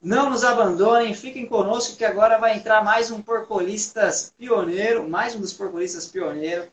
[0.01, 5.41] Não nos abandonem, fiquem conosco que agora vai entrar mais um porcolistas pioneiro, mais um
[5.41, 6.71] dos porcolistas pioneiro,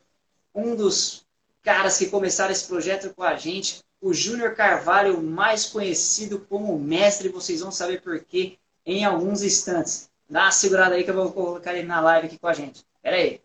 [0.55, 1.27] um dos
[1.63, 7.29] caras que começaram esse projeto com a gente, o Júnior Carvalho, mais conhecido como mestre,
[7.29, 10.09] vocês vão saber por quê em alguns instantes.
[10.31, 12.85] Dá uma segurada aí que eu vou colocar ele na live aqui com a gente.
[13.03, 13.41] Pera aí.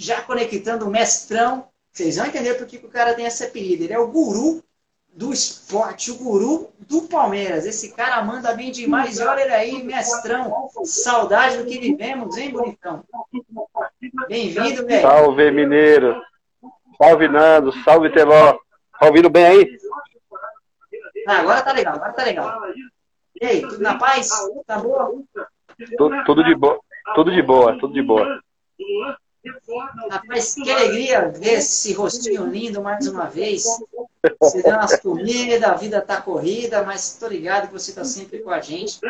[0.00, 3.84] Já conectando o mestrão, vocês vão entender por que o cara tem esse apelido.
[3.84, 4.64] Ele é o guru
[5.12, 7.66] do esporte, o guru do Palmeiras.
[7.66, 9.18] Esse cara manda bem demais.
[9.18, 10.70] E olha ele aí, mestrão.
[10.84, 13.04] Saudade do que vivemos, hein, bonitão?
[14.26, 15.02] Bem-vindo, velho.
[15.02, 16.18] Salve, mineiro.
[16.96, 17.70] Salve, Nando.
[17.84, 18.54] Salve, Teló.
[18.98, 19.76] Tá ouvindo bem aí?
[21.28, 22.58] Ah, agora tá legal, agora tá legal.
[23.38, 24.30] E aí, tudo na paz?
[24.66, 25.22] Tá boa?
[25.98, 26.80] Tudo, tudo de boa.
[27.14, 28.40] Tudo de boa, tudo de boa.
[30.10, 33.64] Rapaz, que alegria ver esse rostinho lindo mais uma vez.
[34.38, 38.40] Você deu umas comidas, a vida tá corrida, mas tô ligado que você tá sempre
[38.40, 39.00] com a gente,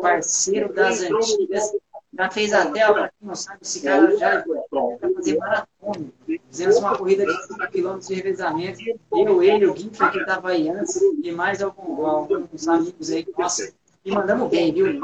[0.00, 1.72] parceiro das antigas.
[2.12, 6.06] Já fez até, para quem não sabe, esse cara já vai fazer maratona.
[6.50, 8.78] Fizemos uma corrida de 5 km de revezamento.
[9.12, 13.72] Eu, ele, o Guinfer, que estava aí antes, e mais alguns, alguns amigos aí, nossa,
[14.04, 15.00] e mandamos bem, viu?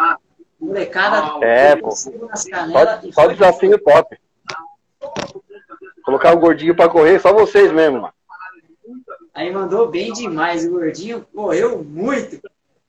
[0.58, 1.44] Molecada.
[1.44, 1.90] É, pô.
[1.92, 2.10] Só,
[3.12, 4.18] só desafio top.
[6.04, 8.08] Colocar o gordinho pra correr, só vocês mesmo.
[9.34, 10.64] Aí mandou bem demais.
[10.64, 12.40] O gordinho correu muito.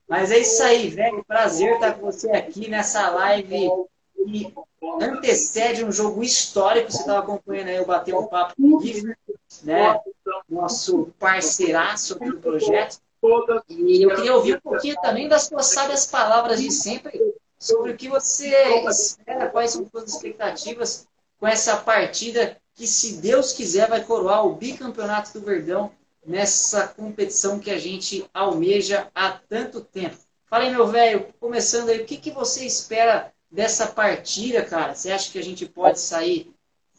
[0.07, 1.25] Mas é isso aí, velho.
[1.27, 3.69] Prazer estar com você aqui nessa live
[4.15, 4.53] que
[5.01, 6.91] antecede um jogo histórico.
[6.91, 8.81] Você estava acompanhando aí, eu bati um papo com o
[9.63, 9.99] né?
[10.49, 12.99] Nosso parceiraço do projeto.
[13.67, 17.19] E eu queria ouvir um pouquinho também das suas sábias palavras de sempre
[17.59, 18.55] sobre o que você
[18.87, 21.07] espera, quais são suas expectativas
[21.39, 25.91] com essa partida que, se Deus quiser, vai coroar o bicampeonato do Verdão
[26.25, 30.17] nessa competição que a gente almeja há tanto tempo.
[30.45, 34.93] Fala aí, meu velho, começando aí, o que, que você espera dessa partida, cara?
[34.93, 36.53] Você acha que a gente pode sair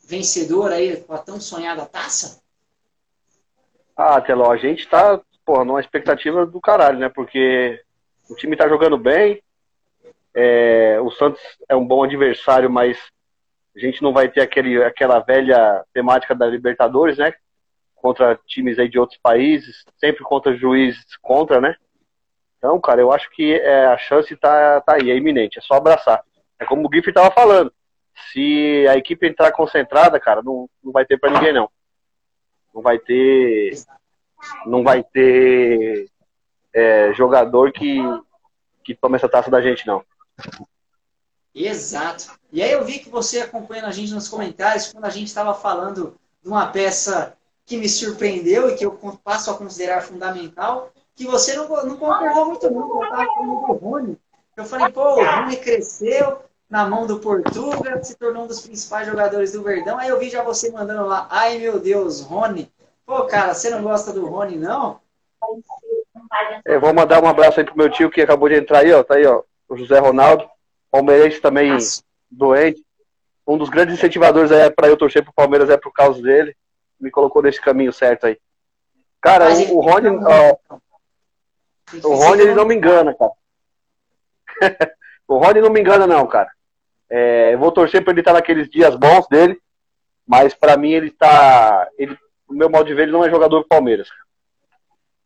[0.04, 2.42] vencedor aí com a tão sonhada taça?
[3.96, 7.08] Ah, Teló, a gente tá, porra, numa expectativa do caralho, né?
[7.08, 7.82] Porque
[8.28, 9.42] o time tá jogando bem,
[10.34, 12.98] é, o Santos é um bom adversário, mas
[13.78, 17.32] a gente não vai ter aquele, aquela velha temática da Libertadores, né?
[17.94, 21.76] Contra times aí de outros países, sempre contra juízes contra, né?
[22.58, 25.74] Então, cara, eu acho que é, a chance tá, tá aí, é iminente, é só
[25.74, 26.20] abraçar.
[26.58, 27.72] É como o Giff tava falando.
[28.32, 31.70] Se a equipe entrar concentrada, cara, não, não vai ter para ninguém, não.
[32.74, 33.74] Não vai ter.
[34.66, 36.10] Não vai ter
[36.74, 38.00] é, jogador que,
[38.82, 40.04] que tome essa taça da gente, não.
[41.66, 42.38] Exato.
[42.52, 45.54] E aí eu vi que você acompanhando a gente nos comentários, quando a gente estava
[45.54, 47.34] falando de uma peça
[47.66, 48.92] que me surpreendeu e que eu
[49.22, 53.72] passo a considerar fundamental, que você não, não concordou muito não, eu estava falando do
[53.74, 54.18] Rony.
[54.56, 56.38] Eu falei, pô, o Rony cresceu
[56.70, 59.98] na mão do Portuga, se tornou um dos principais jogadores do Verdão.
[59.98, 62.70] Aí eu vi já você mandando lá, ai meu Deus, Rony.
[63.04, 65.00] Pô, cara, você não gosta do Rony, não?
[66.64, 69.02] Eu vou mandar um abraço aí pro meu tio que acabou de entrar aí, ó.
[69.02, 69.42] Tá aí, ó.
[69.68, 70.48] O José Ronaldo.
[70.90, 72.02] Palmeirense também Nossa.
[72.30, 72.82] doente.
[73.46, 76.54] Um dos grandes incentivadores é para eu torcer pro Palmeiras é por causa dele.
[77.00, 78.38] Me colocou nesse caminho certo aí.
[79.20, 80.08] Cara, o, o Rony.
[80.08, 80.56] Ó,
[82.04, 83.32] o Rony ele não me engana, cara.
[85.26, 86.50] o Rony não me engana, não, cara.
[87.10, 89.58] É, eu vou torcer para ele estar naqueles dias bons dele,
[90.26, 91.88] mas para mim ele tá.
[91.96, 94.08] Ele, o meu modo de ver, ele não é jogador do Palmeiras.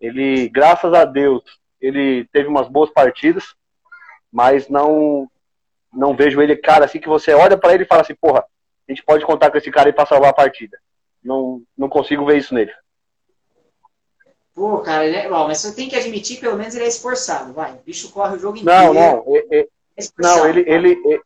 [0.00, 1.42] Ele, graças a Deus,
[1.80, 3.54] ele teve umas boas partidas,
[4.32, 5.28] mas não
[5.92, 8.44] não vejo ele cara assim que você olha para ele e fala assim, porra,
[8.88, 10.78] a gente pode contar com esse cara aí para salvar a partida.
[11.22, 12.72] Não, não consigo ver isso nele.
[14.54, 15.28] Pô, cara, ele é...
[15.28, 17.72] Bom, mas você tem que admitir, pelo menos ele é esforçado, vai.
[17.72, 18.92] O bicho corre o jogo inteiro.
[18.92, 19.24] Não, não.
[19.50, 19.66] É, é,
[20.18, 21.22] não, ele, ele,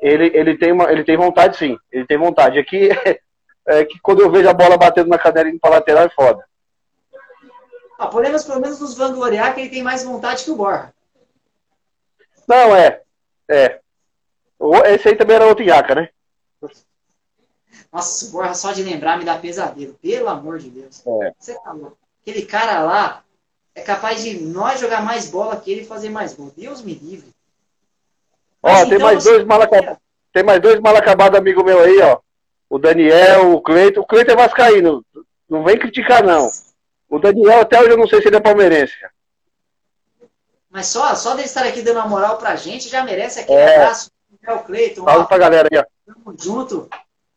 [0.00, 1.76] ele, ele, tem uma, ele tem vontade, sim.
[1.90, 2.58] Ele tem vontade.
[2.58, 2.90] Aqui
[3.66, 6.44] é que quando eu vejo a bola batendo na cadeira indo pra lateral é foda.
[7.98, 10.92] Ah, podemos pelo menos nos vangloriar que ele tem mais vontade que o Borja.
[12.48, 13.00] Não, é.
[13.48, 13.81] É.
[14.86, 16.08] Esse aí também era outro Iaca, né?
[17.92, 19.94] Nossa, o Borja só de lembrar me dá pesadelo.
[20.00, 21.02] Pelo amor de Deus.
[21.06, 21.32] É.
[21.38, 21.98] Você tá louco.
[22.22, 23.22] Aquele cara lá
[23.74, 26.52] é capaz de nós jogar mais bola que ele e fazer mais gol.
[26.56, 27.30] Deus me livre.
[28.62, 29.60] Ó, tem, então mais dois mal
[30.32, 32.20] tem mais dois mal acabados amigo meu aí, ó.
[32.70, 34.00] O Daniel, o Cleiton.
[34.00, 35.04] O Cleiton é vascaíno.
[35.50, 36.48] Não vem criticar, não.
[37.10, 39.12] O Daniel, até hoje eu não sei se ele é palmeirense, cara.
[40.70, 43.76] Mas só, só dele estar aqui dando uma moral pra gente já merece aquele é.
[43.76, 44.10] abraço.
[44.42, 45.04] É o Cleiton.
[45.04, 45.84] Fala pra galera aí, ó.
[46.06, 46.88] Tamo junto.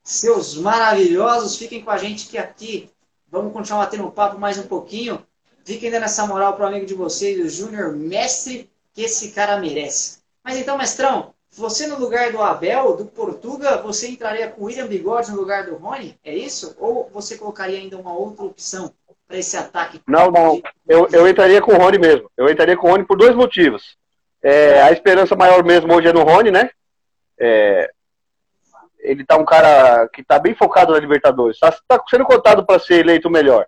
[0.03, 1.57] Seus maravilhosos.
[1.57, 2.89] Fiquem com a gente que aqui
[3.29, 5.25] vamos continuar batendo um papo mais um pouquinho.
[5.63, 10.19] Fiquem dando essa moral pro amigo de vocês, o Júnior Mestre, que esse cara merece.
[10.43, 14.87] Mas então, mestrão, você no lugar do Abel, do Portuga, você entraria com o William
[14.87, 16.19] Bigode no lugar do Rony?
[16.23, 16.75] É isso?
[16.79, 18.93] Ou você colocaria ainda uma outra opção
[19.27, 20.01] para esse ataque?
[20.07, 20.61] Não, não.
[20.87, 22.29] Eu, eu entraria com o Rony mesmo.
[22.37, 23.97] Eu entraria com o Rony por dois motivos.
[24.43, 26.69] É, a esperança maior mesmo hoje é no Rony, né?
[27.39, 27.89] É,
[28.99, 31.59] ele tá um cara que tá bem focado na Libertadores.
[31.59, 33.65] Tá, tá sendo contado para ser eleito o melhor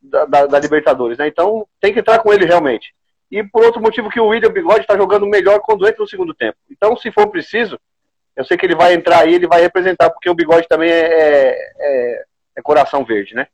[0.00, 1.26] da, da, da Libertadores, né?
[1.26, 2.94] Então tem que entrar com ele realmente
[3.30, 6.34] e por outro motivo que o William Bigode está jogando melhor quando entra no segundo
[6.34, 6.56] tempo.
[6.70, 7.78] Então, se for preciso,
[8.34, 11.00] eu sei que ele vai entrar aí, ele vai representar, porque o Bigode também é,
[11.00, 12.24] é, é,
[12.56, 13.46] é coração verde, né?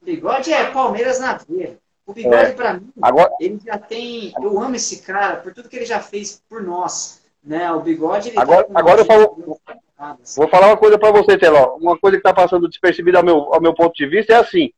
[0.00, 1.78] Bigode é Palmeiras na veia.
[2.06, 2.52] O Bigode, é.
[2.52, 3.32] para mim, Agora...
[3.40, 4.32] ele já tem.
[4.40, 7.25] Eu amo esse cara por tudo que ele já fez por nós.
[7.46, 7.70] Né?
[7.72, 8.30] O Bigode.
[8.30, 9.60] Ele agora, tá agora eu falo.
[10.36, 11.76] Vou falar uma coisa para você, Teló.
[11.76, 14.70] Uma coisa que está passando despercebida ao meu, ao meu ponto de vista é assim.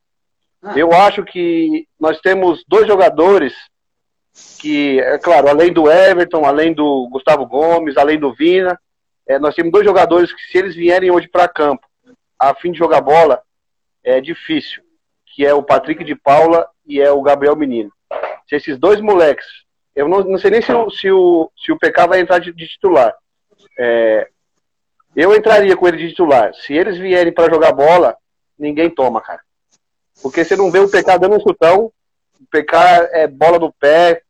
[0.62, 0.78] Ah.
[0.78, 3.54] Eu acho que nós temos dois jogadores
[4.60, 8.78] que, é claro, além do Everton, além do Gustavo Gomes, além do Vina,
[9.26, 11.86] é, nós temos dois jogadores que, se eles vierem hoje para campo
[12.38, 13.42] a fim de jogar bola,
[14.04, 14.82] é difícil,
[15.26, 17.90] que é o Patrick de Paula e é o Gabriel Menino.
[18.48, 19.46] Se esses dois moleques,
[19.98, 22.52] eu não, não sei nem se o, se o, se o PK vai entrar de,
[22.52, 23.12] de titular.
[23.76, 24.28] É,
[25.16, 26.54] eu entraria com ele de titular.
[26.54, 28.16] Se eles vierem para jogar bola,
[28.56, 29.40] ninguém toma, cara.
[30.22, 31.92] Porque você não vê o PK dando um chutão.
[32.40, 32.76] O PK
[33.10, 34.22] é bola no pé,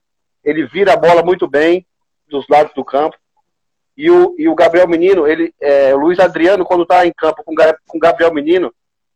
[0.43, 1.87] ele vira a bola muito bem
[2.27, 3.19] dos lados do campo.
[3.95, 7.45] E o, e o Gabriel Menino, ele, é, o Luiz Adriano, quando tá em campo
[7.45, 8.73] com o Gabriel Menino,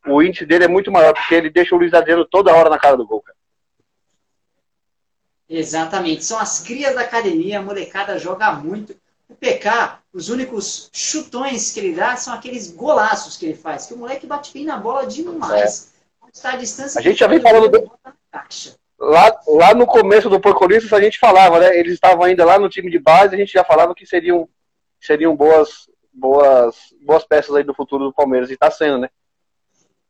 [0.07, 2.79] o índice dele é muito maior, porque ele deixa o Luiz Adriano toda hora na
[2.79, 3.39] cara do gol, cara.
[5.53, 6.25] Exatamente.
[6.25, 8.97] São as crias da academia, a molecada joga muito.
[9.29, 13.93] O PK, os únicos chutões que ele dá são aqueles golaços que ele faz, que
[13.93, 15.93] o moleque bate bem na bola demais.
[16.25, 16.29] É.
[16.33, 16.99] Está a distância.
[16.99, 17.93] A gente já vem falando do...
[18.99, 21.77] Lá, lá no começo do Porcolistas a gente falava, né?
[21.79, 24.49] Eles estavam ainda lá no time de base, a gente já falava que seriam,
[25.01, 29.11] seriam boas, boas, boas peças aí do futuro do Palmeiras, e está sendo, né?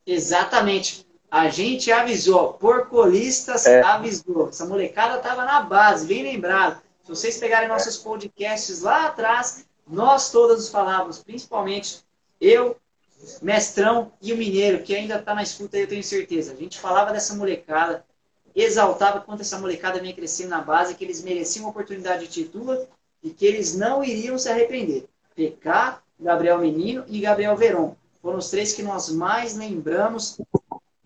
[0.07, 1.07] Exatamente.
[1.33, 3.81] A gente avisou, Porcolistas é.
[3.81, 4.51] avisou.
[4.51, 6.83] Essa molecada estava na base, bem lembrado.
[7.03, 12.01] Se vocês pegarem nossos podcasts lá atrás, nós todos falávamos, principalmente
[12.39, 12.77] eu,
[13.41, 16.53] Mestrão e o Mineiro, que ainda está na escuta eu tenho certeza.
[16.53, 18.05] A gente falava dessa molecada,
[18.55, 22.87] exaltava quanto essa molecada vinha crescendo na base, que eles mereciam uma oportunidade de título
[23.23, 25.07] e que eles não iriam se arrepender.
[25.35, 27.97] PK, Gabriel Menino e Gabriel Veron.
[28.21, 30.39] Foram os três que nós mais lembramos.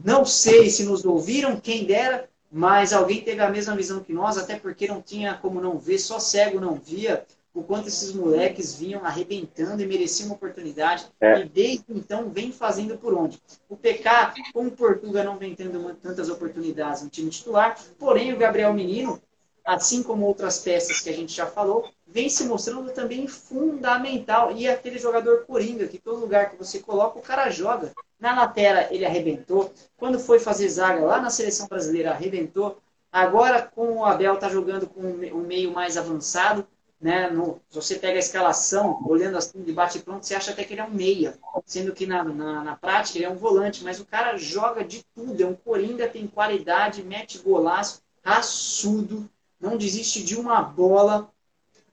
[0.06, 4.38] Não sei se nos ouviram, quem dera, mas alguém teve a mesma visão que nós,
[4.38, 8.76] até porque não tinha como não ver, só cego não via o quanto esses moleques
[8.76, 11.06] vinham arrebentando e mereciam uma oportunidade.
[11.20, 11.40] É.
[11.40, 13.42] E desde então vem fazendo por onde?
[13.68, 18.38] O PK, como o Portuga não vem tendo tantas oportunidades no time titular, porém o
[18.38, 19.20] Gabriel Menino,
[19.66, 24.52] assim como outras peças que a gente já falou, vem se mostrando também fundamental.
[24.52, 27.92] E aquele jogador coringa, que todo lugar que você coloca, o cara joga.
[28.18, 29.72] Na lateral ele arrebentou.
[29.96, 32.78] Quando foi fazer zaga lá na seleção brasileira, arrebentou.
[33.12, 36.66] Agora, com o Abel, tá jogando com um meio mais avançado
[37.00, 40.64] né, no, se você pega a escalação, olhando assim de bate pronto, você acha até
[40.64, 43.84] que ele é um meia, sendo que na, na, na, prática ele é um volante,
[43.84, 49.28] mas o cara joga de tudo, é um coringa, tem qualidade, mete golaço, raçudo,
[49.60, 51.30] não desiste de uma bola,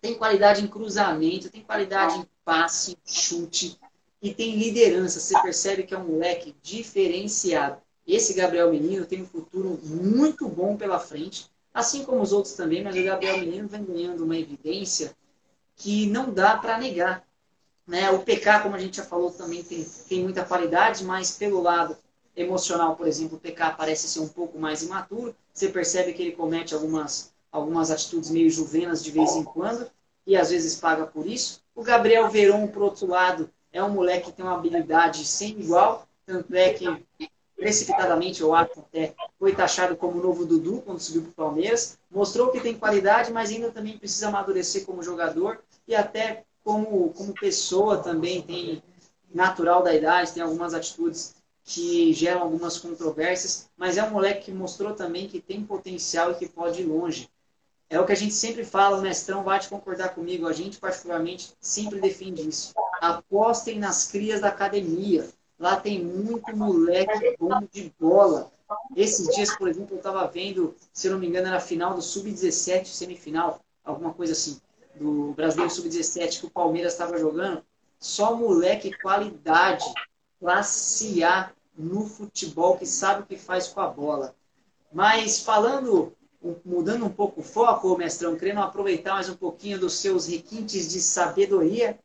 [0.01, 3.80] tem qualidade em cruzamento, tem qualidade em passe, chute,
[4.22, 7.82] e tem liderança, você percebe que é um moleque diferenciado.
[8.07, 12.84] Esse Gabriel Menino tem um futuro muito bom pela frente, assim como os outros também,
[12.84, 15.16] mas o Gabriel Menino vem ganhando uma evidência
[15.76, 17.26] que não dá para negar.
[17.88, 18.09] Né?
[18.11, 21.97] O PK, como a gente já falou, também tem, tem muita qualidade, mas pelo lado
[22.36, 25.36] emocional, por exemplo, o PK parece ser um pouco mais imaturo.
[25.53, 29.89] Você percebe que ele comete algumas, algumas atitudes meio juvenas de vez em quando,
[30.26, 31.62] e às vezes paga por isso.
[31.76, 36.08] O Gabriel Veron, por outro lado, é um moleque que tem uma habilidade sem igual,
[36.26, 37.06] tanto é que
[37.56, 41.97] precipitadamente, eu acho até, foi taxado como novo Dudu quando subiu para o Palmeiras.
[42.12, 47.34] Mostrou que tem qualidade, mas ainda também precisa amadurecer como jogador e até como, como
[47.34, 48.84] pessoa também tem
[49.34, 54.51] natural da idade, tem algumas atitudes que geram algumas controvérsias, mas é um moleque que
[54.51, 57.30] mostrou também que tem potencial e que pode ir longe.
[57.93, 60.79] É o que a gente sempre fala, o mestrão vai te concordar comigo, a gente
[60.79, 62.73] particularmente sempre defende isso.
[62.99, 65.29] Apostem nas crias da academia.
[65.59, 68.51] Lá tem muito moleque bom de bola.
[68.95, 72.01] Esses dias, por exemplo, eu estava vendo, se não me engano, era a final do
[72.01, 74.59] Sub-17, semifinal, alguma coisa assim,
[74.95, 77.63] do Brasileiro Sub-17 que o Palmeiras estava jogando.
[77.99, 79.85] Só moleque qualidade,
[80.39, 84.33] classe A no futebol, que sabe o que faz com a bola.
[84.91, 86.11] Mas falando,
[86.65, 90.99] mudando um pouco o foco, mestrão, querendo aproveitar mais um pouquinho dos seus requintes de
[90.99, 91.97] sabedoria,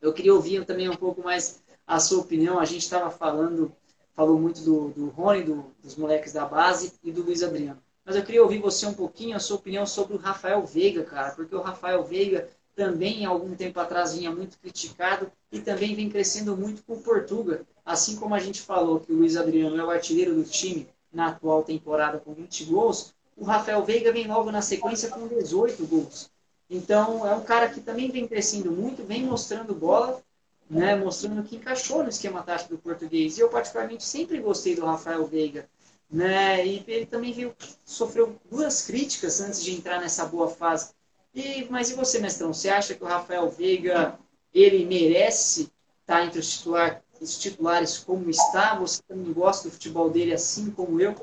[0.00, 2.58] eu queria ouvir também um pouco mais a sua opinião.
[2.58, 3.72] A gente estava falando,
[4.14, 7.80] falou muito do, do Rony, do, dos moleques da base e do Luiz Adriano.
[8.04, 11.30] Mas eu queria ouvir você um pouquinho, a sua opinião sobre o Rafael Veiga, cara,
[11.32, 16.56] porque o Rafael Veiga também, algum tempo atrás, vinha muito criticado e também vem crescendo
[16.56, 17.66] muito com o Portuga.
[17.84, 21.28] Assim como a gente falou que o Luiz Adriano é o artilheiro do time na
[21.28, 26.30] atual temporada com 20 gols, o Rafael Veiga vem logo na sequência com 18 gols.
[26.68, 30.22] Então, é um cara que também vem crescendo muito, vem mostrando bola
[30.70, 33.36] né, mostrando que encaixou no esquema tático do português.
[33.36, 35.68] E eu, particularmente, sempre gostei do Rafael Veiga.
[36.08, 40.92] Né, e ele também viu, sofreu duas críticas antes de entrar nessa boa fase.
[41.34, 42.52] E, mas e você, mestrão?
[42.52, 44.18] Você acha que o Rafael Veiga
[44.52, 45.70] ele merece
[46.00, 48.76] estar entre os, titular, os titulares como está?
[48.76, 51.14] Você também gosta do futebol dele assim como eu?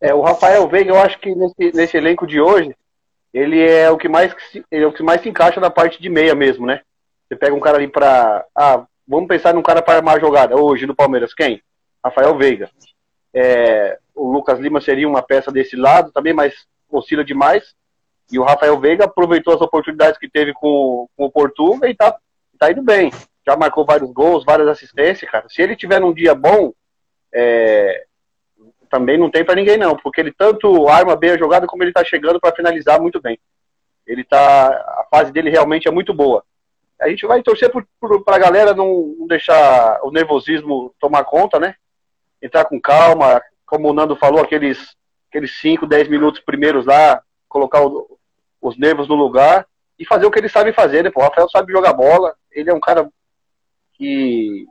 [0.00, 2.74] É, o Rafael Veiga, eu acho que nesse, nesse elenco de hoje,
[3.32, 4.34] ele é o que mais
[4.70, 6.80] ele é o que mais se encaixa na parte de meia mesmo, né?
[7.28, 10.86] Você pega um cara ali para ah, vamos pensar num cara para armar jogada hoje
[10.86, 11.62] no Palmeiras, quem?
[12.04, 12.70] Rafael Veiga.
[13.32, 17.74] É, o Lucas Lima seria uma peça desse lado também, mas oscila demais.
[18.32, 22.16] E o Rafael Veiga aproveitou as oportunidades que teve com, com o Portuga e tá,
[22.58, 23.10] tá indo bem.
[23.46, 25.46] Já marcou vários gols, várias assistências, cara.
[25.48, 26.72] Se ele tiver num dia bom,
[27.32, 28.04] é,
[28.90, 31.90] também não tem para ninguém não, porque ele tanto arma bem a jogada como ele
[31.90, 33.38] está chegando para finalizar muito bem.
[34.06, 36.44] Ele tá, a fase dele realmente é muito boa.
[37.00, 37.70] A gente vai torcer
[38.24, 41.76] para a galera não, deixar o nervosismo tomar conta, né?
[42.42, 44.96] Entrar com calma, como o Nando falou, aqueles
[45.30, 48.18] aqueles 5, 10 minutos primeiros lá, colocar o,
[48.60, 49.64] os nervos no lugar
[49.96, 51.10] e fazer o que ele sabe fazer, né?
[51.10, 53.08] Pô, o Rafael sabe jogar bola, ele é um cara
[53.94, 54.66] que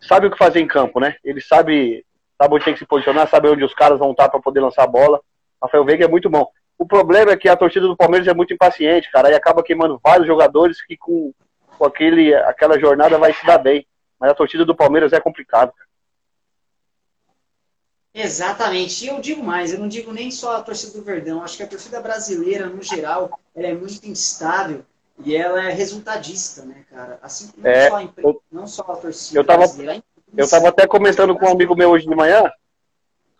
[0.00, 1.16] sabe o que fazer em campo, né?
[1.24, 2.04] Ele sabe,
[2.40, 4.84] sabe onde tem que se posicionar, sabe onde os caras vão estar para poder lançar
[4.84, 5.20] a bola.
[5.62, 6.46] Rafael Veiga é muito bom.
[6.78, 10.00] O problema é que a torcida do Palmeiras é muito impaciente, cara, e acaba queimando
[10.02, 11.32] vários jogadores que com,
[11.78, 13.86] com aquele, aquela jornada vai se dar bem.
[14.18, 15.72] Mas a torcida do Palmeiras é complicado.
[18.12, 19.04] Exatamente.
[19.04, 21.62] E eu digo mais, eu não digo nem só a torcida do Verdão, acho que
[21.64, 24.84] a torcida brasileira, no geral, ela é muito instável
[25.24, 27.18] e ela é resultadista, né, cara?
[27.20, 30.02] Assim, não, é, só, a empresa, não só a torcida eu tava, brasileira.
[30.36, 32.50] Eu tava até comentando com um amigo meu hoje de manhã,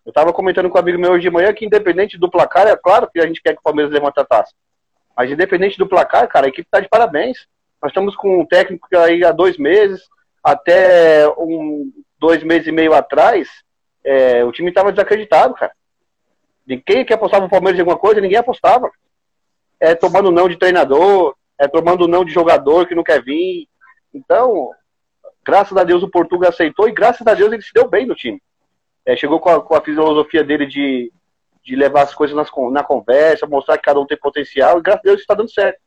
[0.06, 2.76] eu tava comentando com um amigo meu hoje de manhã que independente do placar, é
[2.76, 4.52] claro que a gente quer que o Palmeiras levante a taça.
[5.16, 7.46] Mas independente do placar, cara, a equipe tá de parabéns.
[7.80, 10.02] Nós estamos com um técnico aí há dois meses,
[10.42, 13.48] até um, dois meses e meio atrás,
[14.04, 15.72] é, o time estava desacreditado, cara.
[16.86, 18.90] Quem que apostava no Palmeiras em alguma coisa, ninguém apostava.
[19.80, 23.68] É tomando não de treinador, é tomando não de jogador que não quer vir.
[24.12, 24.70] Então,
[25.44, 28.14] graças a Deus o Portugal aceitou e graças a Deus ele se deu bem no
[28.14, 28.42] time.
[29.04, 31.12] É, chegou com a, com a, filosofia dele de,
[31.62, 35.00] de levar as coisas nas, na conversa, mostrar que cada um tem potencial e graças
[35.00, 35.78] a Deus está dando certo.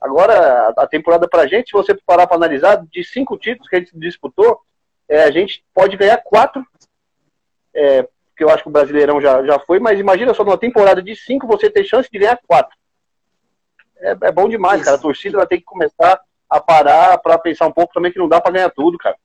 [0.00, 0.34] Agora,
[0.76, 3.78] a, a temporada pra gente, se você parar para analisar, de cinco títulos que a
[3.78, 4.60] gente disputou,
[5.08, 6.64] é, a gente pode ganhar quatro,
[7.72, 11.00] é, porque eu acho que o Brasileirão já, já foi, mas imagina só numa temporada
[11.00, 12.76] de cinco você ter chance de ganhar quatro
[13.98, 14.96] é, é bom demais, cara.
[14.96, 18.28] A torcida vai ter que começar a parar para pensar um pouco também que não
[18.28, 19.16] dá para ganhar tudo, cara.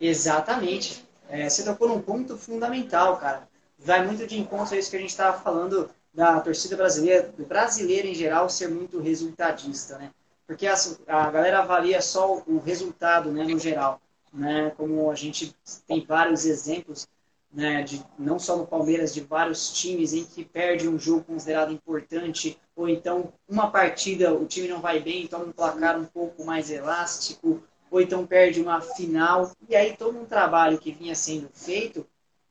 [0.00, 1.04] Exatamente.
[1.28, 3.48] É, você tocou num ponto fundamental, cara.
[3.78, 7.44] Vai muito de encontro a isso que a gente estava falando da torcida brasileira, do
[7.44, 10.10] brasileiro em geral ser muito resultadista, né?
[10.46, 10.74] Porque a,
[11.06, 14.00] a galera avalia só o resultado, né, no geral,
[14.32, 14.72] né?
[14.76, 15.54] Como a gente
[15.86, 17.06] tem vários exemplos
[17.52, 21.72] né, de, não só no Palmeiras, de vários times em que perde um jogo considerado
[21.72, 26.44] importante, ou então uma partida o time não vai bem, toma um placar um pouco
[26.44, 27.60] mais elástico,
[27.90, 32.06] ou então perde uma final, e aí todo um trabalho que vinha sendo feito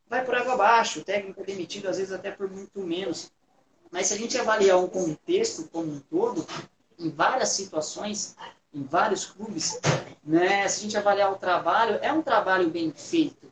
[0.09, 3.31] vai por água abaixo, o técnico é demitido às vezes até por muito menos.
[3.89, 6.45] Mas se a gente avaliar um contexto como um todo,
[6.99, 8.35] em várias situações,
[8.73, 9.79] em vários clubes,
[10.21, 13.47] né, se a gente avaliar o trabalho, é um trabalho bem feito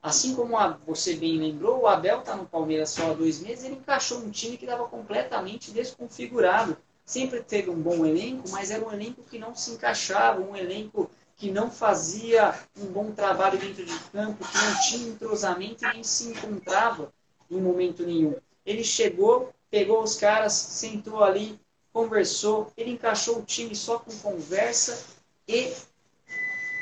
[0.00, 3.74] Assim como você bem lembrou, o Abel está no Palmeiras só há dois meses, ele
[3.74, 6.76] encaixou um time que estava completamente desconfigurado.
[7.04, 11.10] Sempre teve um bom elenco, mas era um elenco que não se encaixava, um elenco
[11.36, 16.04] que não fazia um bom trabalho dentro de campo, que não tinha entrosamento e nem
[16.04, 17.12] se encontrava
[17.50, 18.34] em momento nenhum.
[18.66, 21.58] Ele chegou, pegou os caras, sentou ali,
[21.92, 25.04] conversou, ele encaixou o time só com conversa
[25.46, 25.72] e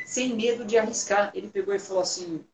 [0.05, 1.31] sem medo de arriscar.
[1.35, 2.45] Ele pegou e falou assim: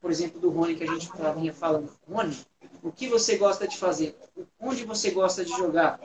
[0.00, 1.90] por exemplo, do Rony que a gente vinha falando.
[2.08, 2.36] Rony,
[2.82, 4.16] o que você gosta de fazer?
[4.60, 6.00] Onde você gosta de jogar?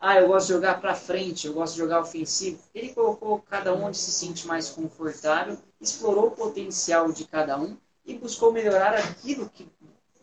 [0.00, 2.58] Ah, eu gosto de jogar para frente, eu gosto de jogar ofensivo.
[2.74, 7.76] Ele colocou cada um onde se sente mais confortável, explorou o potencial de cada um
[8.04, 9.66] e buscou melhorar aquilo que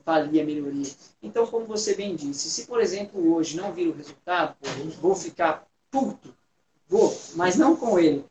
[0.05, 0.91] valia melhoria.
[1.21, 4.55] Então, como você bem disse, se por exemplo hoje não vir o resultado,
[4.99, 6.33] vou ficar puto,
[6.87, 8.25] vou, mas não com ele.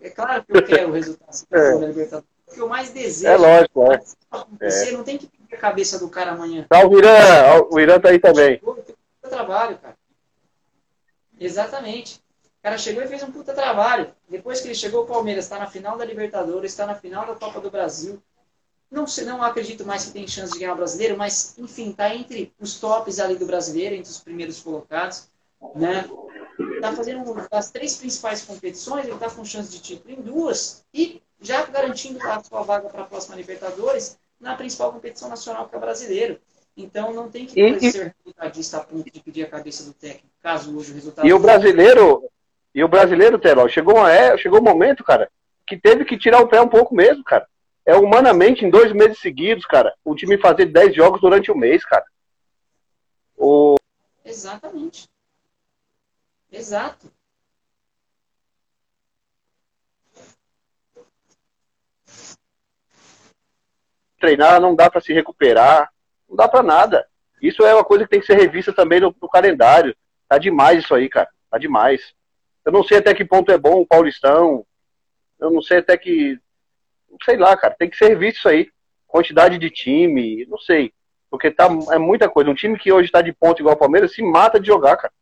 [0.00, 3.32] É claro que eu quero o resultado se for na Libertadores que eu mais desejo.
[3.32, 3.98] É lógico, é.
[4.70, 4.92] Você é.
[4.92, 6.66] não tem que ter a cabeça do cara amanhã.
[6.68, 8.60] Tá, o Irã, o Irã tá aí também.
[8.64, 9.96] Um trabalho, cara.
[11.38, 12.20] Exatamente.
[12.60, 14.12] O cara chegou e fez um puta trabalho.
[14.28, 17.34] Depois que ele chegou, o Palmeiras está na final da Libertadores, está na final da
[17.34, 18.22] Copa do Brasil.
[18.90, 22.52] Não, não acredito mais que tem chance de ganhar o brasileiro, mas, enfim, está entre
[22.60, 25.28] os tops ali do brasileiro, entre os primeiros colocados.
[25.74, 26.08] Né?
[26.80, 30.84] Tá fazendo as três principais competições, ele está com chance de título em duas.
[30.92, 35.74] E já garantindo a sua vaga para a próxima Libertadores na principal competição nacional que
[35.74, 36.40] é o brasileiro.
[36.76, 40.28] Então não tem que e, ser resultadista a ponto de pedir a cabeça do técnico,
[40.42, 41.26] caso hoje o resultado.
[41.26, 42.30] E o brasileiro,
[42.74, 45.30] e o brasileiro, Teló, chegou, uma, é, chegou um momento, cara,
[45.66, 47.46] que teve que tirar o pé um pouco mesmo, cara.
[47.84, 51.58] É humanamente, em dois meses seguidos, cara, o time fazer dez jogos durante o um
[51.58, 52.04] mês, cara.
[53.36, 53.74] O...
[54.24, 55.08] Exatamente.
[56.52, 57.10] Exato.
[64.20, 65.90] Treinar, não dá para se recuperar,
[66.28, 67.06] não dá para nada.
[67.42, 69.96] Isso é uma coisa que tem que ser revista também no, no, calendário.
[70.28, 71.28] Tá demais isso aí, cara.
[71.50, 72.12] Tá demais.
[72.64, 74.64] Eu não sei até que ponto é bom o Paulistão.
[75.38, 76.38] Eu não sei até que.
[77.24, 77.74] Sei lá, cara.
[77.76, 78.70] Tem que ser revisto isso aí.
[79.06, 80.92] Quantidade de time, não sei.
[81.30, 82.50] Porque tá, é muita coisa.
[82.50, 85.12] Um time que hoje está de ponto igual o Palmeiras se mata de jogar, cara.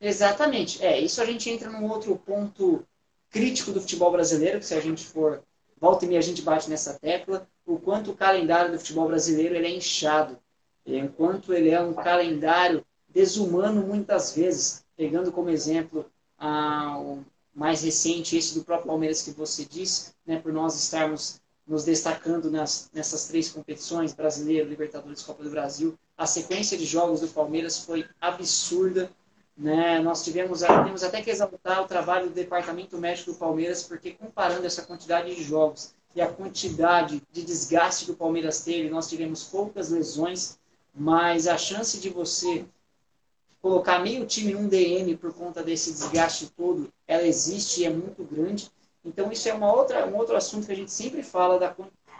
[0.00, 0.82] Exatamente.
[0.84, 2.84] É, isso a gente entra num outro ponto
[3.30, 5.42] crítico do futebol brasileiro, que se a gente for
[5.80, 9.54] volta e meia a gente bate nessa tecla, o quanto o calendário do futebol brasileiro
[9.54, 10.38] ele é inchado,
[10.84, 16.04] enquanto ele é um calendário desumano muitas vezes, pegando como exemplo
[16.38, 17.24] a, o
[17.54, 22.50] mais recente, esse do próprio Palmeiras que você disse, né, por nós estarmos nos destacando
[22.50, 27.84] nas, nessas três competições, Brasileiro, Libertadores, Copa do Brasil, a sequência de jogos do Palmeiras
[27.84, 29.10] foi absurda,
[29.60, 30.00] né?
[30.00, 34.66] Nós tivemos temos até que exaltar o trabalho do departamento médico do Palmeiras, porque comparando
[34.66, 39.44] essa quantidade de jogos e a quantidade de desgaste que o Palmeiras teve, nós tivemos
[39.44, 40.58] poucas lesões,
[40.94, 42.64] mas a chance de você
[43.60, 48.24] colocar meio time num DM por conta desse desgaste todo, ela existe e é muito
[48.24, 48.70] grande.
[49.04, 51.76] Então isso é uma outra, um outro assunto que a gente sempre fala da,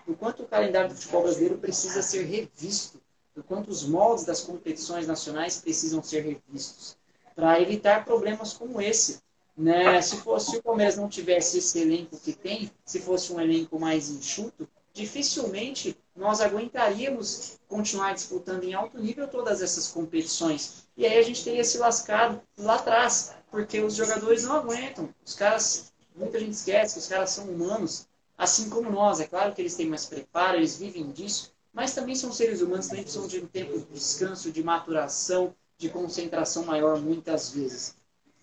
[0.07, 3.01] do quanto o calendário do futebol brasileiro precisa ser revisto,
[3.35, 7.00] do quanto os moldes das competições nacionais precisam ser revistos,
[7.35, 9.21] para evitar problemas como esse.
[9.57, 10.01] Né?
[10.01, 13.79] Se, fosse, se o Palmeiras não tivesse esse elenco que tem, se fosse um elenco
[13.79, 20.87] mais enxuto, dificilmente nós aguentaríamos continuar disputando em alto nível todas essas competições.
[20.97, 25.09] E aí a gente teria se lascado lá atrás, porque os jogadores não aguentam.
[25.25, 28.07] Os caras, muita gente esquece que os caras são humanos,
[28.37, 29.21] assim como nós.
[29.21, 32.89] É claro que eles têm mais preparo, eles vivem disso, mas também são seres humanos,
[32.89, 37.97] também precisam de um tempo de descanso, de maturação, de concentração maior muitas vezes.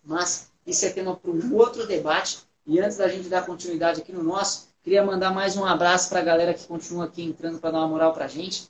[0.03, 2.39] Mas isso é tema para um outro debate.
[2.65, 6.21] E antes da gente dar continuidade aqui no nosso, Queria mandar mais um abraço para
[6.21, 8.69] a galera que continua aqui entrando para dar uma moral para a gente.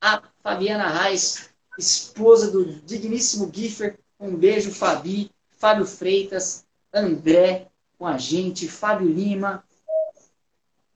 [0.00, 3.96] A Fabiana Reis, esposa do digníssimo Giffer.
[4.18, 5.30] Um beijo, Fabi.
[5.50, 9.62] Fábio Freitas, André com a gente, Fábio Lima,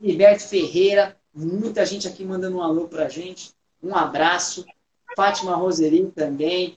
[0.00, 3.52] Liberto Ferreira, muita gente aqui mandando um alô para a gente.
[3.80, 4.66] Um abraço.
[5.14, 6.76] Fátima Roseri também,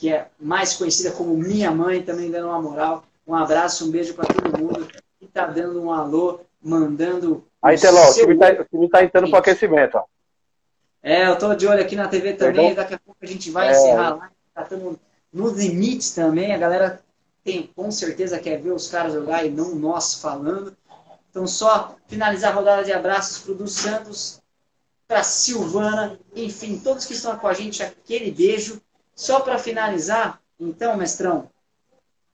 [0.00, 3.04] que é mais conhecida como minha mãe, também dando uma moral.
[3.26, 4.88] Um abraço, um beijo para todo mundo
[5.18, 7.44] que está dando um alô mandando.
[7.60, 9.98] Aí, Teló, o time está tá entrando para aquecimento.
[9.98, 10.04] Ó.
[11.02, 12.74] É, eu estou de olho aqui na TV também.
[12.74, 13.72] Daqui a pouco a gente vai é...
[13.72, 14.30] encerrar lá.
[14.54, 14.66] Tá
[15.30, 16.54] nos limites também.
[16.54, 17.02] A galera
[17.44, 20.74] tem com certeza quer ver os caras jogar e não nós falando.
[21.28, 24.40] Então, só finalizar a rodada de abraços para o dos Santos,
[25.06, 28.80] para Silvana, enfim, todos que estão com a gente, aquele beijo.
[29.14, 31.50] Só para finalizar, então, mestrão,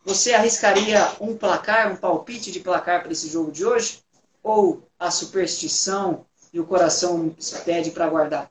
[0.05, 4.07] você arriscaria um placar, um palpite de placar para esse jogo de hoje?
[4.47, 8.49] ou a superstição e o coração pede para guardar?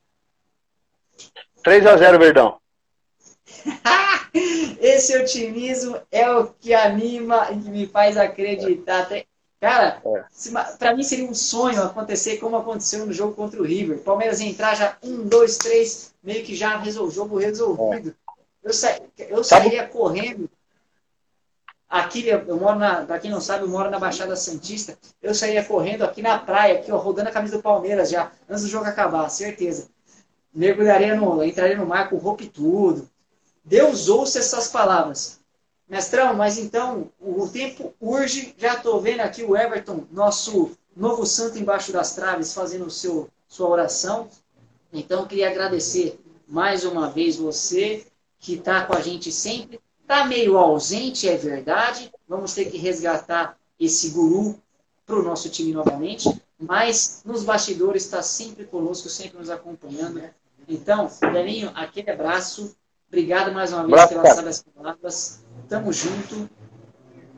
[1.64, 2.60] 3 a 0 Verdão.
[4.82, 9.08] Esse otimismo é o que anima e que me faz acreditar.
[9.62, 10.24] Cara, é.
[10.78, 14.00] para mim seria um sonho acontecer como aconteceu no jogo contra o River.
[14.00, 18.10] Palmeiras entrar já um, dois, três, meio que já resolveu o jogo resolvido.
[18.10, 18.36] É.
[18.64, 20.50] Eu, sa eu sairia correndo
[21.88, 24.98] Aqui, eu moro na, pra quem não sabe, eu moro na Baixada Santista.
[25.22, 28.64] Eu sairia correndo aqui na praia, aqui, ó, rodando a camisa do Palmeiras já, antes
[28.64, 29.88] do jogo acabar, certeza.
[30.54, 33.08] Mergulharia no, entraria no mar com roupa e tudo.
[33.64, 35.40] Deus ouça essas palavras.
[35.88, 41.60] Mestrão, mas então, o tempo urge, já estou vendo aqui o Everton, nosso novo santo
[41.60, 44.28] embaixo das traves, fazendo o seu, sua oração.
[45.00, 48.06] Então, eu queria agradecer mais uma vez você,
[48.40, 49.80] que está com a gente sempre.
[50.02, 52.12] Está meio ausente, é verdade.
[52.28, 54.60] Vamos ter que resgatar esse guru
[55.06, 56.30] para o nosso time novamente.
[56.60, 60.22] Mas nos bastidores está sempre conosco, sempre nos acompanhando.
[60.68, 62.76] Então, Delinho, aquele abraço.
[63.08, 65.40] Obrigado mais uma vez pelas sábias palavras.
[65.68, 66.50] Tamo junto.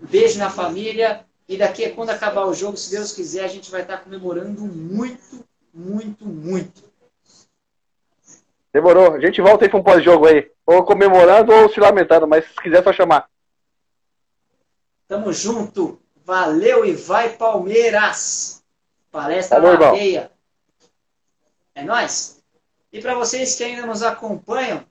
[0.09, 1.25] Beijo na família.
[1.47, 4.61] E daqui a quando acabar o jogo, se Deus quiser, a gente vai estar comemorando
[4.61, 6.83] muito, muito, muito.
[8.77, 9.15] Demorou.
[9.15, 10.51] A gente volta aí para um pós-jogo aí.
[10.63, 13.27] Ou comemorando ou se lamentando, mas se quiser só chamar.
[15.07, 15.99] Tamo junto.
[16.23, 18.63] Valeu e vai Palmeiras.
[19.11, 20.31] Palestra Falou, na veia.
[21.73, 22.39] É nóis.
[22.93, 24.85] E para vocês que ainda nos acompanham,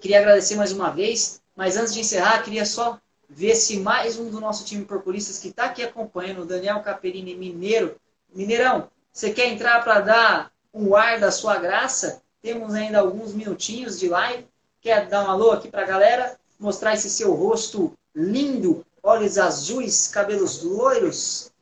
[0.00, 1.42] queria agradecer mais uma vez.
[1.56, 2.96] Mas antes de encerrar, queria só
[3.28, 7.34] ver se mais um do nosso time Porculistas que está aqui acompanhando, o Daniel Caperini
[7.34, 7.96] Mineiro.
[8.32, 12.22] Mineirão, você quer entrar para dar um ar da sua graça?
[12.42, 14.46] Temos ainda alguns minutinhos de live.
[14.80, 16.38] Quer dar um alô aqui para a galera?
[16.58, 21.52] Mostrar esse seu rosto lindo, olhos azuis, cabelos loiros,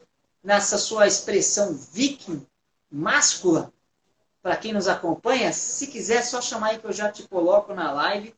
[0.42, 2.46] nessa sua expressão viking,
[2.90, 3.72] máscula.
[4.40, 7.92] Para quem nos acompanha, se quiser, só chamar aí que eu já te coloco na
[7.92, 8.34] live.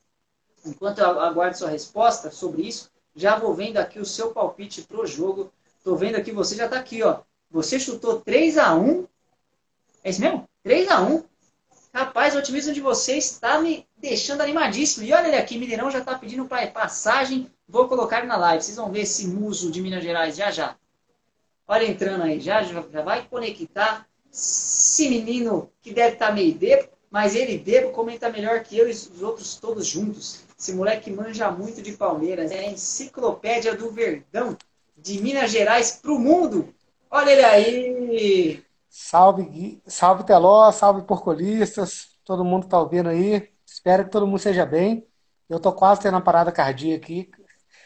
[0.64, 5.06] Enquanto eu aguardo sua resposta sobre isso, já vou vendo aqui o seu palpite pro
[5.06, 5.52] jogo.
[5.84, 7.20] Tô vendo aqui, você já está aqui, ó.
[7.50, 9.06] Você chutou 3 a 1
[10.02, 10.48] É isso mesmo?
[10.62, 11.29] 3 a 1
[11.92, 15.04] Rapaz, o otimismo de vocês está me deixando animadíssimo.
[15.04, 17.50] E olha ele aqui, Mineirão já está pedindo para passagem.
[17.68, 18.62] Vou colocar na live.
[18.62, 20.76] Vocês vão ver esse muso de Minas Gerais já já.
[21.66, 24.06] Olha entrando aí, já, já vai conectar.
[24.32, 28.88] Esse menino que deve estar tá meio debo, mas ele debo comenta melhor que eu
[28.88, 30.44] e os outros todos juntos.
[30.56, 32.52] Esse moleque manja muito de Palmeiras.
[32.52, 34.56] É a enciclopédia do Verdão,
[34.96, 36.72] de Minas Gerais para o mundo.
[37.10, 38.64] Olha ele aí!
[38.90, 43.48] Salve, salve Teló, salve porcolistas, todo mundo tá ouvindo aí.
[43.64, 45.06] Espero que todo mundo seja bem.
[45.48, 47.30] Eu tô quase tendo uma parada cardíaca aqui.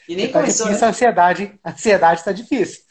[0.09, 0.87] E nem tá começou, difícil, né?
[0.87, 2.83] a ansiedade, a ansiedade tá difícil.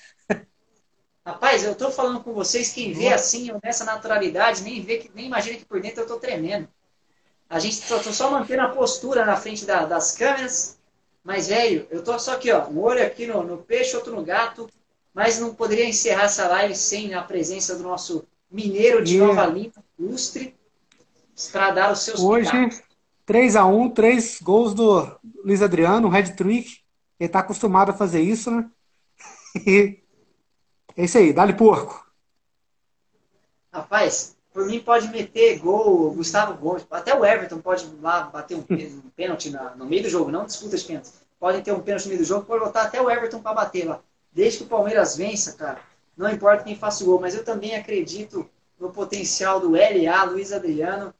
[1.25, 5.57] Rapaz, eu tô falando com vocês, quem vê assim, nessa naturalidade, nem vê, nem imagina
[5.57, 6.67] que por dentro eu tô tremendo.
[7.49, 10.77] A gente tô, tô só mantendo a postura na frente da, das câmeras,
[11.23, 14.23] mas, velho, eu tô só aqui, ó, um olho aqui no, no peixe, outro no
[14.23, 14.69] gato,
[15.13, 19.73] mas não poderia encerrar essa live sem a presença do nosso mineiro de Nova Lima,
[19.97, 20.55] Lustre,
[21.51, 22.51] para dar os seus Hoje,
[23.25, 26.83] 3 a 1 três gols do Luiz Adriano, um head-trick.
[27.19, 28.69] Ele está acostumado a fazer isso, né?
[29.67, 29.99] E
[30.97, 32.03] é isso aí, dá-lhe porco.
[33.71, 38.63] Rapaz, por mim pode meter gol, Gustavo Gomes, até o Everton pode lá bater um
[39.15, 41.13] pênalti no meio do jogo, não disputa de pênaltis.
[41.39, 43.85] Podem ter um pênalti no meio do jogo, pode botar até o Everton para bater
[43.85, 44.01] lá.
[44.33, 45.79] Desde que o Palmeiras vença, cara,
[46.17, 50.51] não importa quem faça o gol, mas eu também acredito no potencial do LA, Luiz
[50.51, 51.13] Adriano,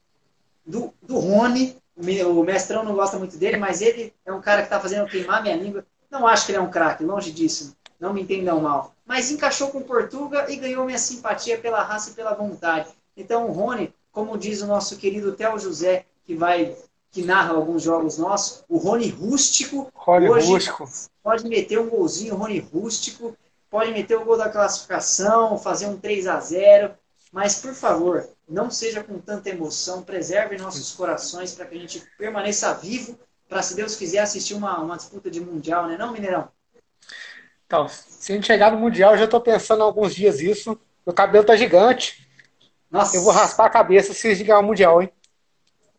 [0.65, 1.77] do, do Rony.
[1.95, 5.43] O mestrão não gosta muito dele, mas ele é um cara que está fazendo queimar
[5.43, 5.85] minha língua.
[6.09, 7.75] Não acho que ele é um craque, longe disso.
[7.99, 8.93] Não me entendam mal.
[9.05, 12.89] Mas encaixou com Portuga e ganhou minha simpatia pela raça e pela vontade.
[13.15, 16.75] Então o Rony, como diz o nosso querido Theo José, que vai
[17.13, 19.89] que narra alguns jogos nossos, o Rony Rústico.
[19.93, 20.89] Rony hoje Rústico.
[21.21, 23.37] Pode meter um golzinho, Rony Rústico,
[23.69, 26.91] pode meter o gol da classificação, fazer um 3 a 0
[27.33, 32.03] mas, por favor, não seja com tanta emoção, preserve nossos corações para que a gente
[32.15, 33.17] permaneça vivo,
[33.49, 36.47] para, se Deus quiser, assistir uma, uma disputa de Mundial, né não, Mineirão?
[37.65, 40.79] Então, se a gente chegar no Mundial, eu já estou pensando há alguns dias isso.
[41.03, 42.27] Meu cabelo tá gigante.
[42.91, 43.17] Nossa.
[43.17, 45.11] Eu vou raspar a cabeça se chegar o Mundial, hein?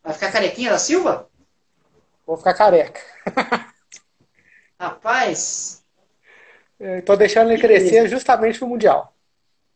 [0.05, 1.28] Vai ficar carequinha da Silva?
[2.26, 3.00] Vou ficar careca.
[4.78, 5.82] Rapaz.
[6.78, 9.14] Estou deixando ele crescer justamente pro Mundial.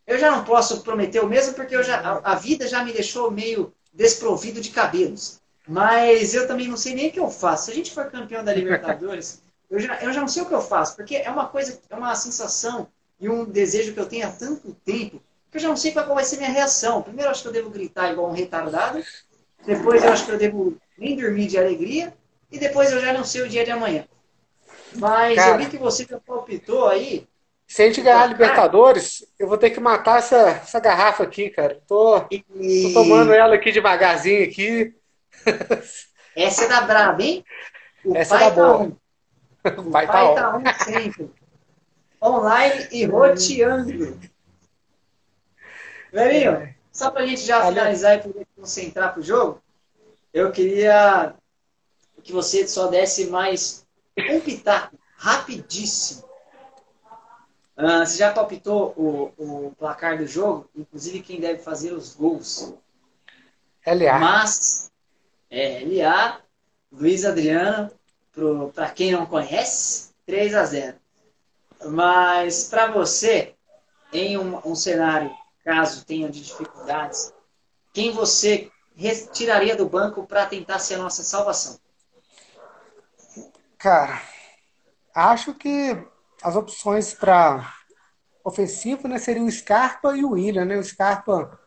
[0.06, 2.92] Eu já não posso prometer o mesmo porque eu já, a, a vida já me
[2.92, 5.40] deixou meio desprovido de cabelos.
[5.66, 7.66] Mas eu também não sei nem o que eu faço.
[7.66, 10.54] Se a gente for campeão da Libertadores, eu já, eu já não sei o que
[10.54, 12.88] eu faço, porque é uma coisa, é uma sensação
[13.20, 16.14] e um desejo que eu tenho há tanto tempo que eu já não sei qual
[16.14, 17.02] vai ser minha reação.
[17.02, 19.02] Primeiro, acho que eu devo gritar igual um retardado.
[19.66, 22.14] Depois, eu acho que eu devo nem dormir de alegria.
[22.50, 24.06] E depois, eu já não sei o dia de amanhã.
[24.96, 27.26] Mas Cara, eu vi que você já palpitou aí
[27.68, 31.50] se a gente ganhar a Libertadores, eu vou ter que matar essa, essa garrafa aqui,
[31.50, 31.78] cara.
[31.86, 34.94] Tô, tô tomando ela aqui devagarzinho aqui.
[36.34, 37.44] Essa é da braba, hein?
[38.04, 38.78] O essa é da tá boa.
[38.82, 38.96] Um.
[39.76, 41.30] O, pai, pai tá, um sempre.
[42.22, 44.18] Online e roteando.
[46.12, 49.62] Velhinho, só pra gente já finalizar e poder concentrar pro jogo,
[50.34, 51.32] eu queria
[52.24, 53.86] que você só desse mais
[54.30, 56.26] um pitaco rapidíssimo
[57.80, 60.68] Uh, você já palpitou o, o placar do jogo?
[60.74, 62.74] Inclusive quem deve fazer os gols.
[63.86, 64.18] LA.
[64.18, 64.90] Mas,
[65.48, 66.40] é, LA,
[66.90, 67.88] Luiz Adriano,
[68.74, 70.96] para quem não conhece, 3 a 0
[71.84, 73.54] Mas para você,
[74.12, 75.30] em um, um cenário,
[75.68, 77.30] caso tenha de dificuldades,
[77.92, 81.78] quem você retiraria do banco para tentar ser a nossa salvação?
[83.76, 84.18] Cara,
[85.14, 85.94] acho que
[86.42, 87.70] as opções para
[88.42, 90.64] ofensivo né, seriam o Scarpa e o William.
[90.64, 90.78] Né?
[90.78, 91.60] O Scarpa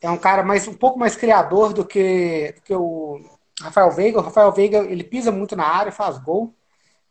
[0.00, 3.20] é um cara mais, um pouco mais criador do que, do que o
[3.60, 4.20] Rafael Veiga.
[4.20, 6.54] O Rafael Veiga ele pisa muito na área, faz gol.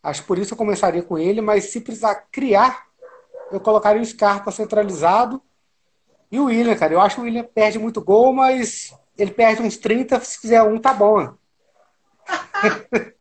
[0.02, 2.86] Acho que por isso eu começaria com ele, mas se precisar criar,
[3.52, 5.42] eu colocaria o Scarpa centralizado.
[6.36, 9.62] E o William, cara, eu acho que o William perde muito gol, mas ele perde
[9.62, 11.34] uns 30, se fizer um, tá bom.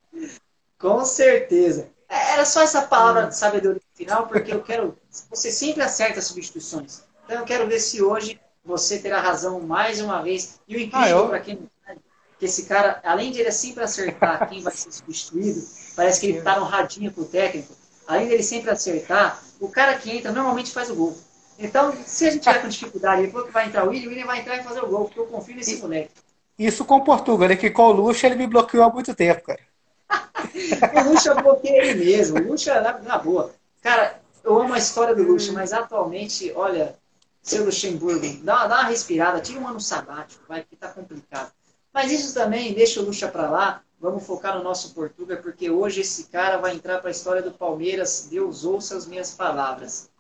[0.76, 1.88] Com certeza.
[2.08, 4.98] Era só essa palavra de sabedoria final, porque eu quero.
[5.30, 7.04] Você sempre acerta as substituições.
[7.24, 10.58] Então eu quero ver se hoje você terá razão mais uma vez.
[10.66, 11.28] E o incrível, ah, eu...
[11.28, 12.00] para quem não sabe,
[12.36, 16.38] que esse cara, além de ele sempre acertar quem vai ser substituído, parece que ele
[16.38, 17.76] está no radinho pro técnico.
[18.08, 21.16] Além dele sempre acertar, o cara que entra normalmente faz o gol.
[21.59, 24.26] Então, se a gente tiver com dificuldade, falou que vai entrar o William, o William
[24.26, 26.11] vai entrar e fazer o gol, porque eu confio nesse moleque.
[26.59, 29.61] Isso com Portugal, ele que com o Luxo ele me bloqueou há muito tempo, cara
[31.07, 32.38] o Lucha bloqueia ele mesmo.
[32.38, 33.52] O Lucha, na, na, boa.
[33.82, 36.96] Cara, eu amo a história do Lucha, mas atualmente, olha,
[37.42, 41.52] seu Luxemburgo, dá, dá uma respirada, tira um ano sabático, vai, que tá complicado.
[41.92, 46.00] Mas isso também, deixa o Lucha para lá, vamos focar no nosso Portuga, porque hoje
[46.00, 48.28] esse cara vai entrar para a história do Palmeiras.
[48.30, 50.11] Deus ouça as minhas palavras.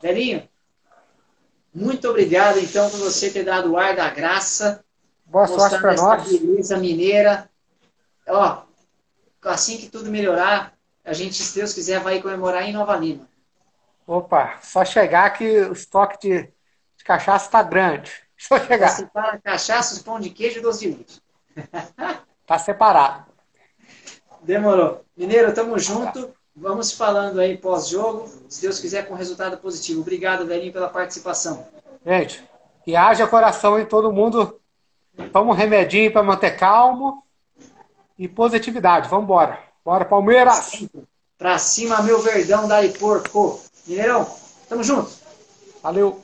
[0.00, 0.48] Velhinho,
[1.74, 4.84] muito obrigado, então, por você ter dado o ar da graça.
[5.24, 6.28] Boa sorte para nós.
[6.28, 7.48] beleza mineira.
[8.26, 8.62] Ó,
[9.44, 10.74] assim que tudo melhorar,
[11.04, 13.28] a gente, se Deus quiser, vai comemorar em Nova Lima.
[14.06, 16.42] Opa, só chegar que o estoque de,
[16.96, 18.10] de cachaça está grande.
[18.38, 18.88] Só chegar.
[18.88, 21.22] Você para cachaça, pão de queijo e doce de leite.
[22.46, 23.26] tá separado.
[24.42, 25.04] Demorou.
[25.16, 26.32] Mineiro, tamo junto.
[26.60, 30.00] Vamos falando aí pós-jogo, se Deus quiser, com resultado positivo.
[30.00, 31.64] Obrigado, velhinho, pela participação.
[32.04, 32.42] Gente,
[32.84, 34.60] que haja coração em todo mundo.
[35.32, 37.22] Toma um remedinho para manter calmo
[38.18, 39.08] e positividade.
[39.08, 39.62] Vamos embora.
[39.84, 40.84] Bora, Palmeiras!
[41.36, 43.60] Pra cima, meu verdão, daí porco.
[43.86, 44.28] Mineirão,
[44.68, 45.12] tamo junto.
[45.80, 46.22] Valeu.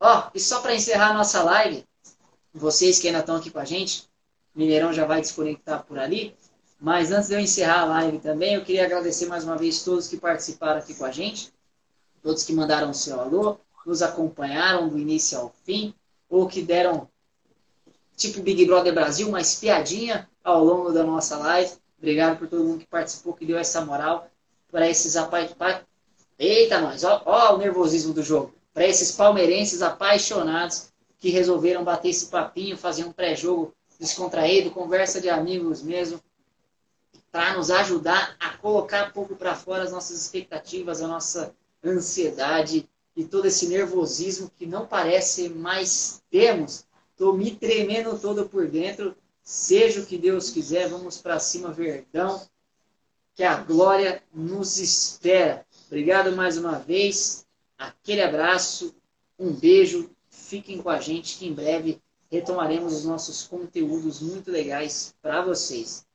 [0.00, 1.86] Ó, e só para encerrar a nossa live,
[2.52, 4.08] vocês que ainda estão aqui com a gente,
[4.52, 6.36] Mineirão já vai desconectar por ali.
[6.84, 10.06] Mas antes de eu encerrar a live também, eu queria agradecer mais uma vez todos
[10.06, 11.50] que participaram aqui com a gente,
[12.22, 13.56] todos que mandaram o seu alô,
[13.86, 15.94] nos acompanharam do início ao fim,
[16.28, 17.08] ou que deram,
[18.14, 21.72] tipo Big Brother Brasil, uma espiadinha ao longo da nossa live.
[21.96, 24.28] Obrigado por todo mundo que participou, que deu essa moral
[24.70, 25.86] para esses apaixonados.
[26.38, 27.02] Eita, nós!
[27.02, 28.54] Ó, ó o nervosismo do jogo.
[28.74, 35.30] Para esses palmeirenses apaixonados que resolveram bater esse papinho, fazer um pré-jogo descontraído, conversa de
[35.30, 36.20] amigos mesmo
[37.34, 41.52] para nos ajudar a colocar um pouco para fora as nossas expectativas, a nossa
[41.84, 46.86] ansiedade e todo esse nervosismo que não parece mais temos.
[47.10, 49.16] Estou me tremendo todo por dentro.
[49.42, 52.40] Seja o que Deus quiser, vamos para cima, Verdão.
[53.34, 55.66] Que a glória nos espera.
[55.88, 57.44] Obrigado mais uma vez.
[57.76, 58.94] Aquele abraço,
[59.36, 60.08] um beijo.
[60.28, 66.06] Fiquem com a gente que em breve retomaremos os nossos conteúdos muito legais para vocês.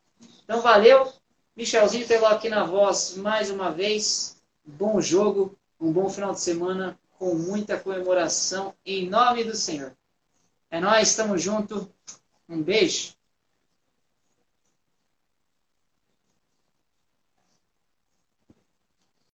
[0.49, 1.13] Então, valeu.
[1.55, 4.41] Michelzinho Teló aqui na voz mais uma vez.
[4.65, 9.95] Bom jogo, um bom final de semana com muita comemoração em nome do Senhor.
[10.71, 11.87] É nós, estamos junto.
[12.49, 13.13] Um beijo.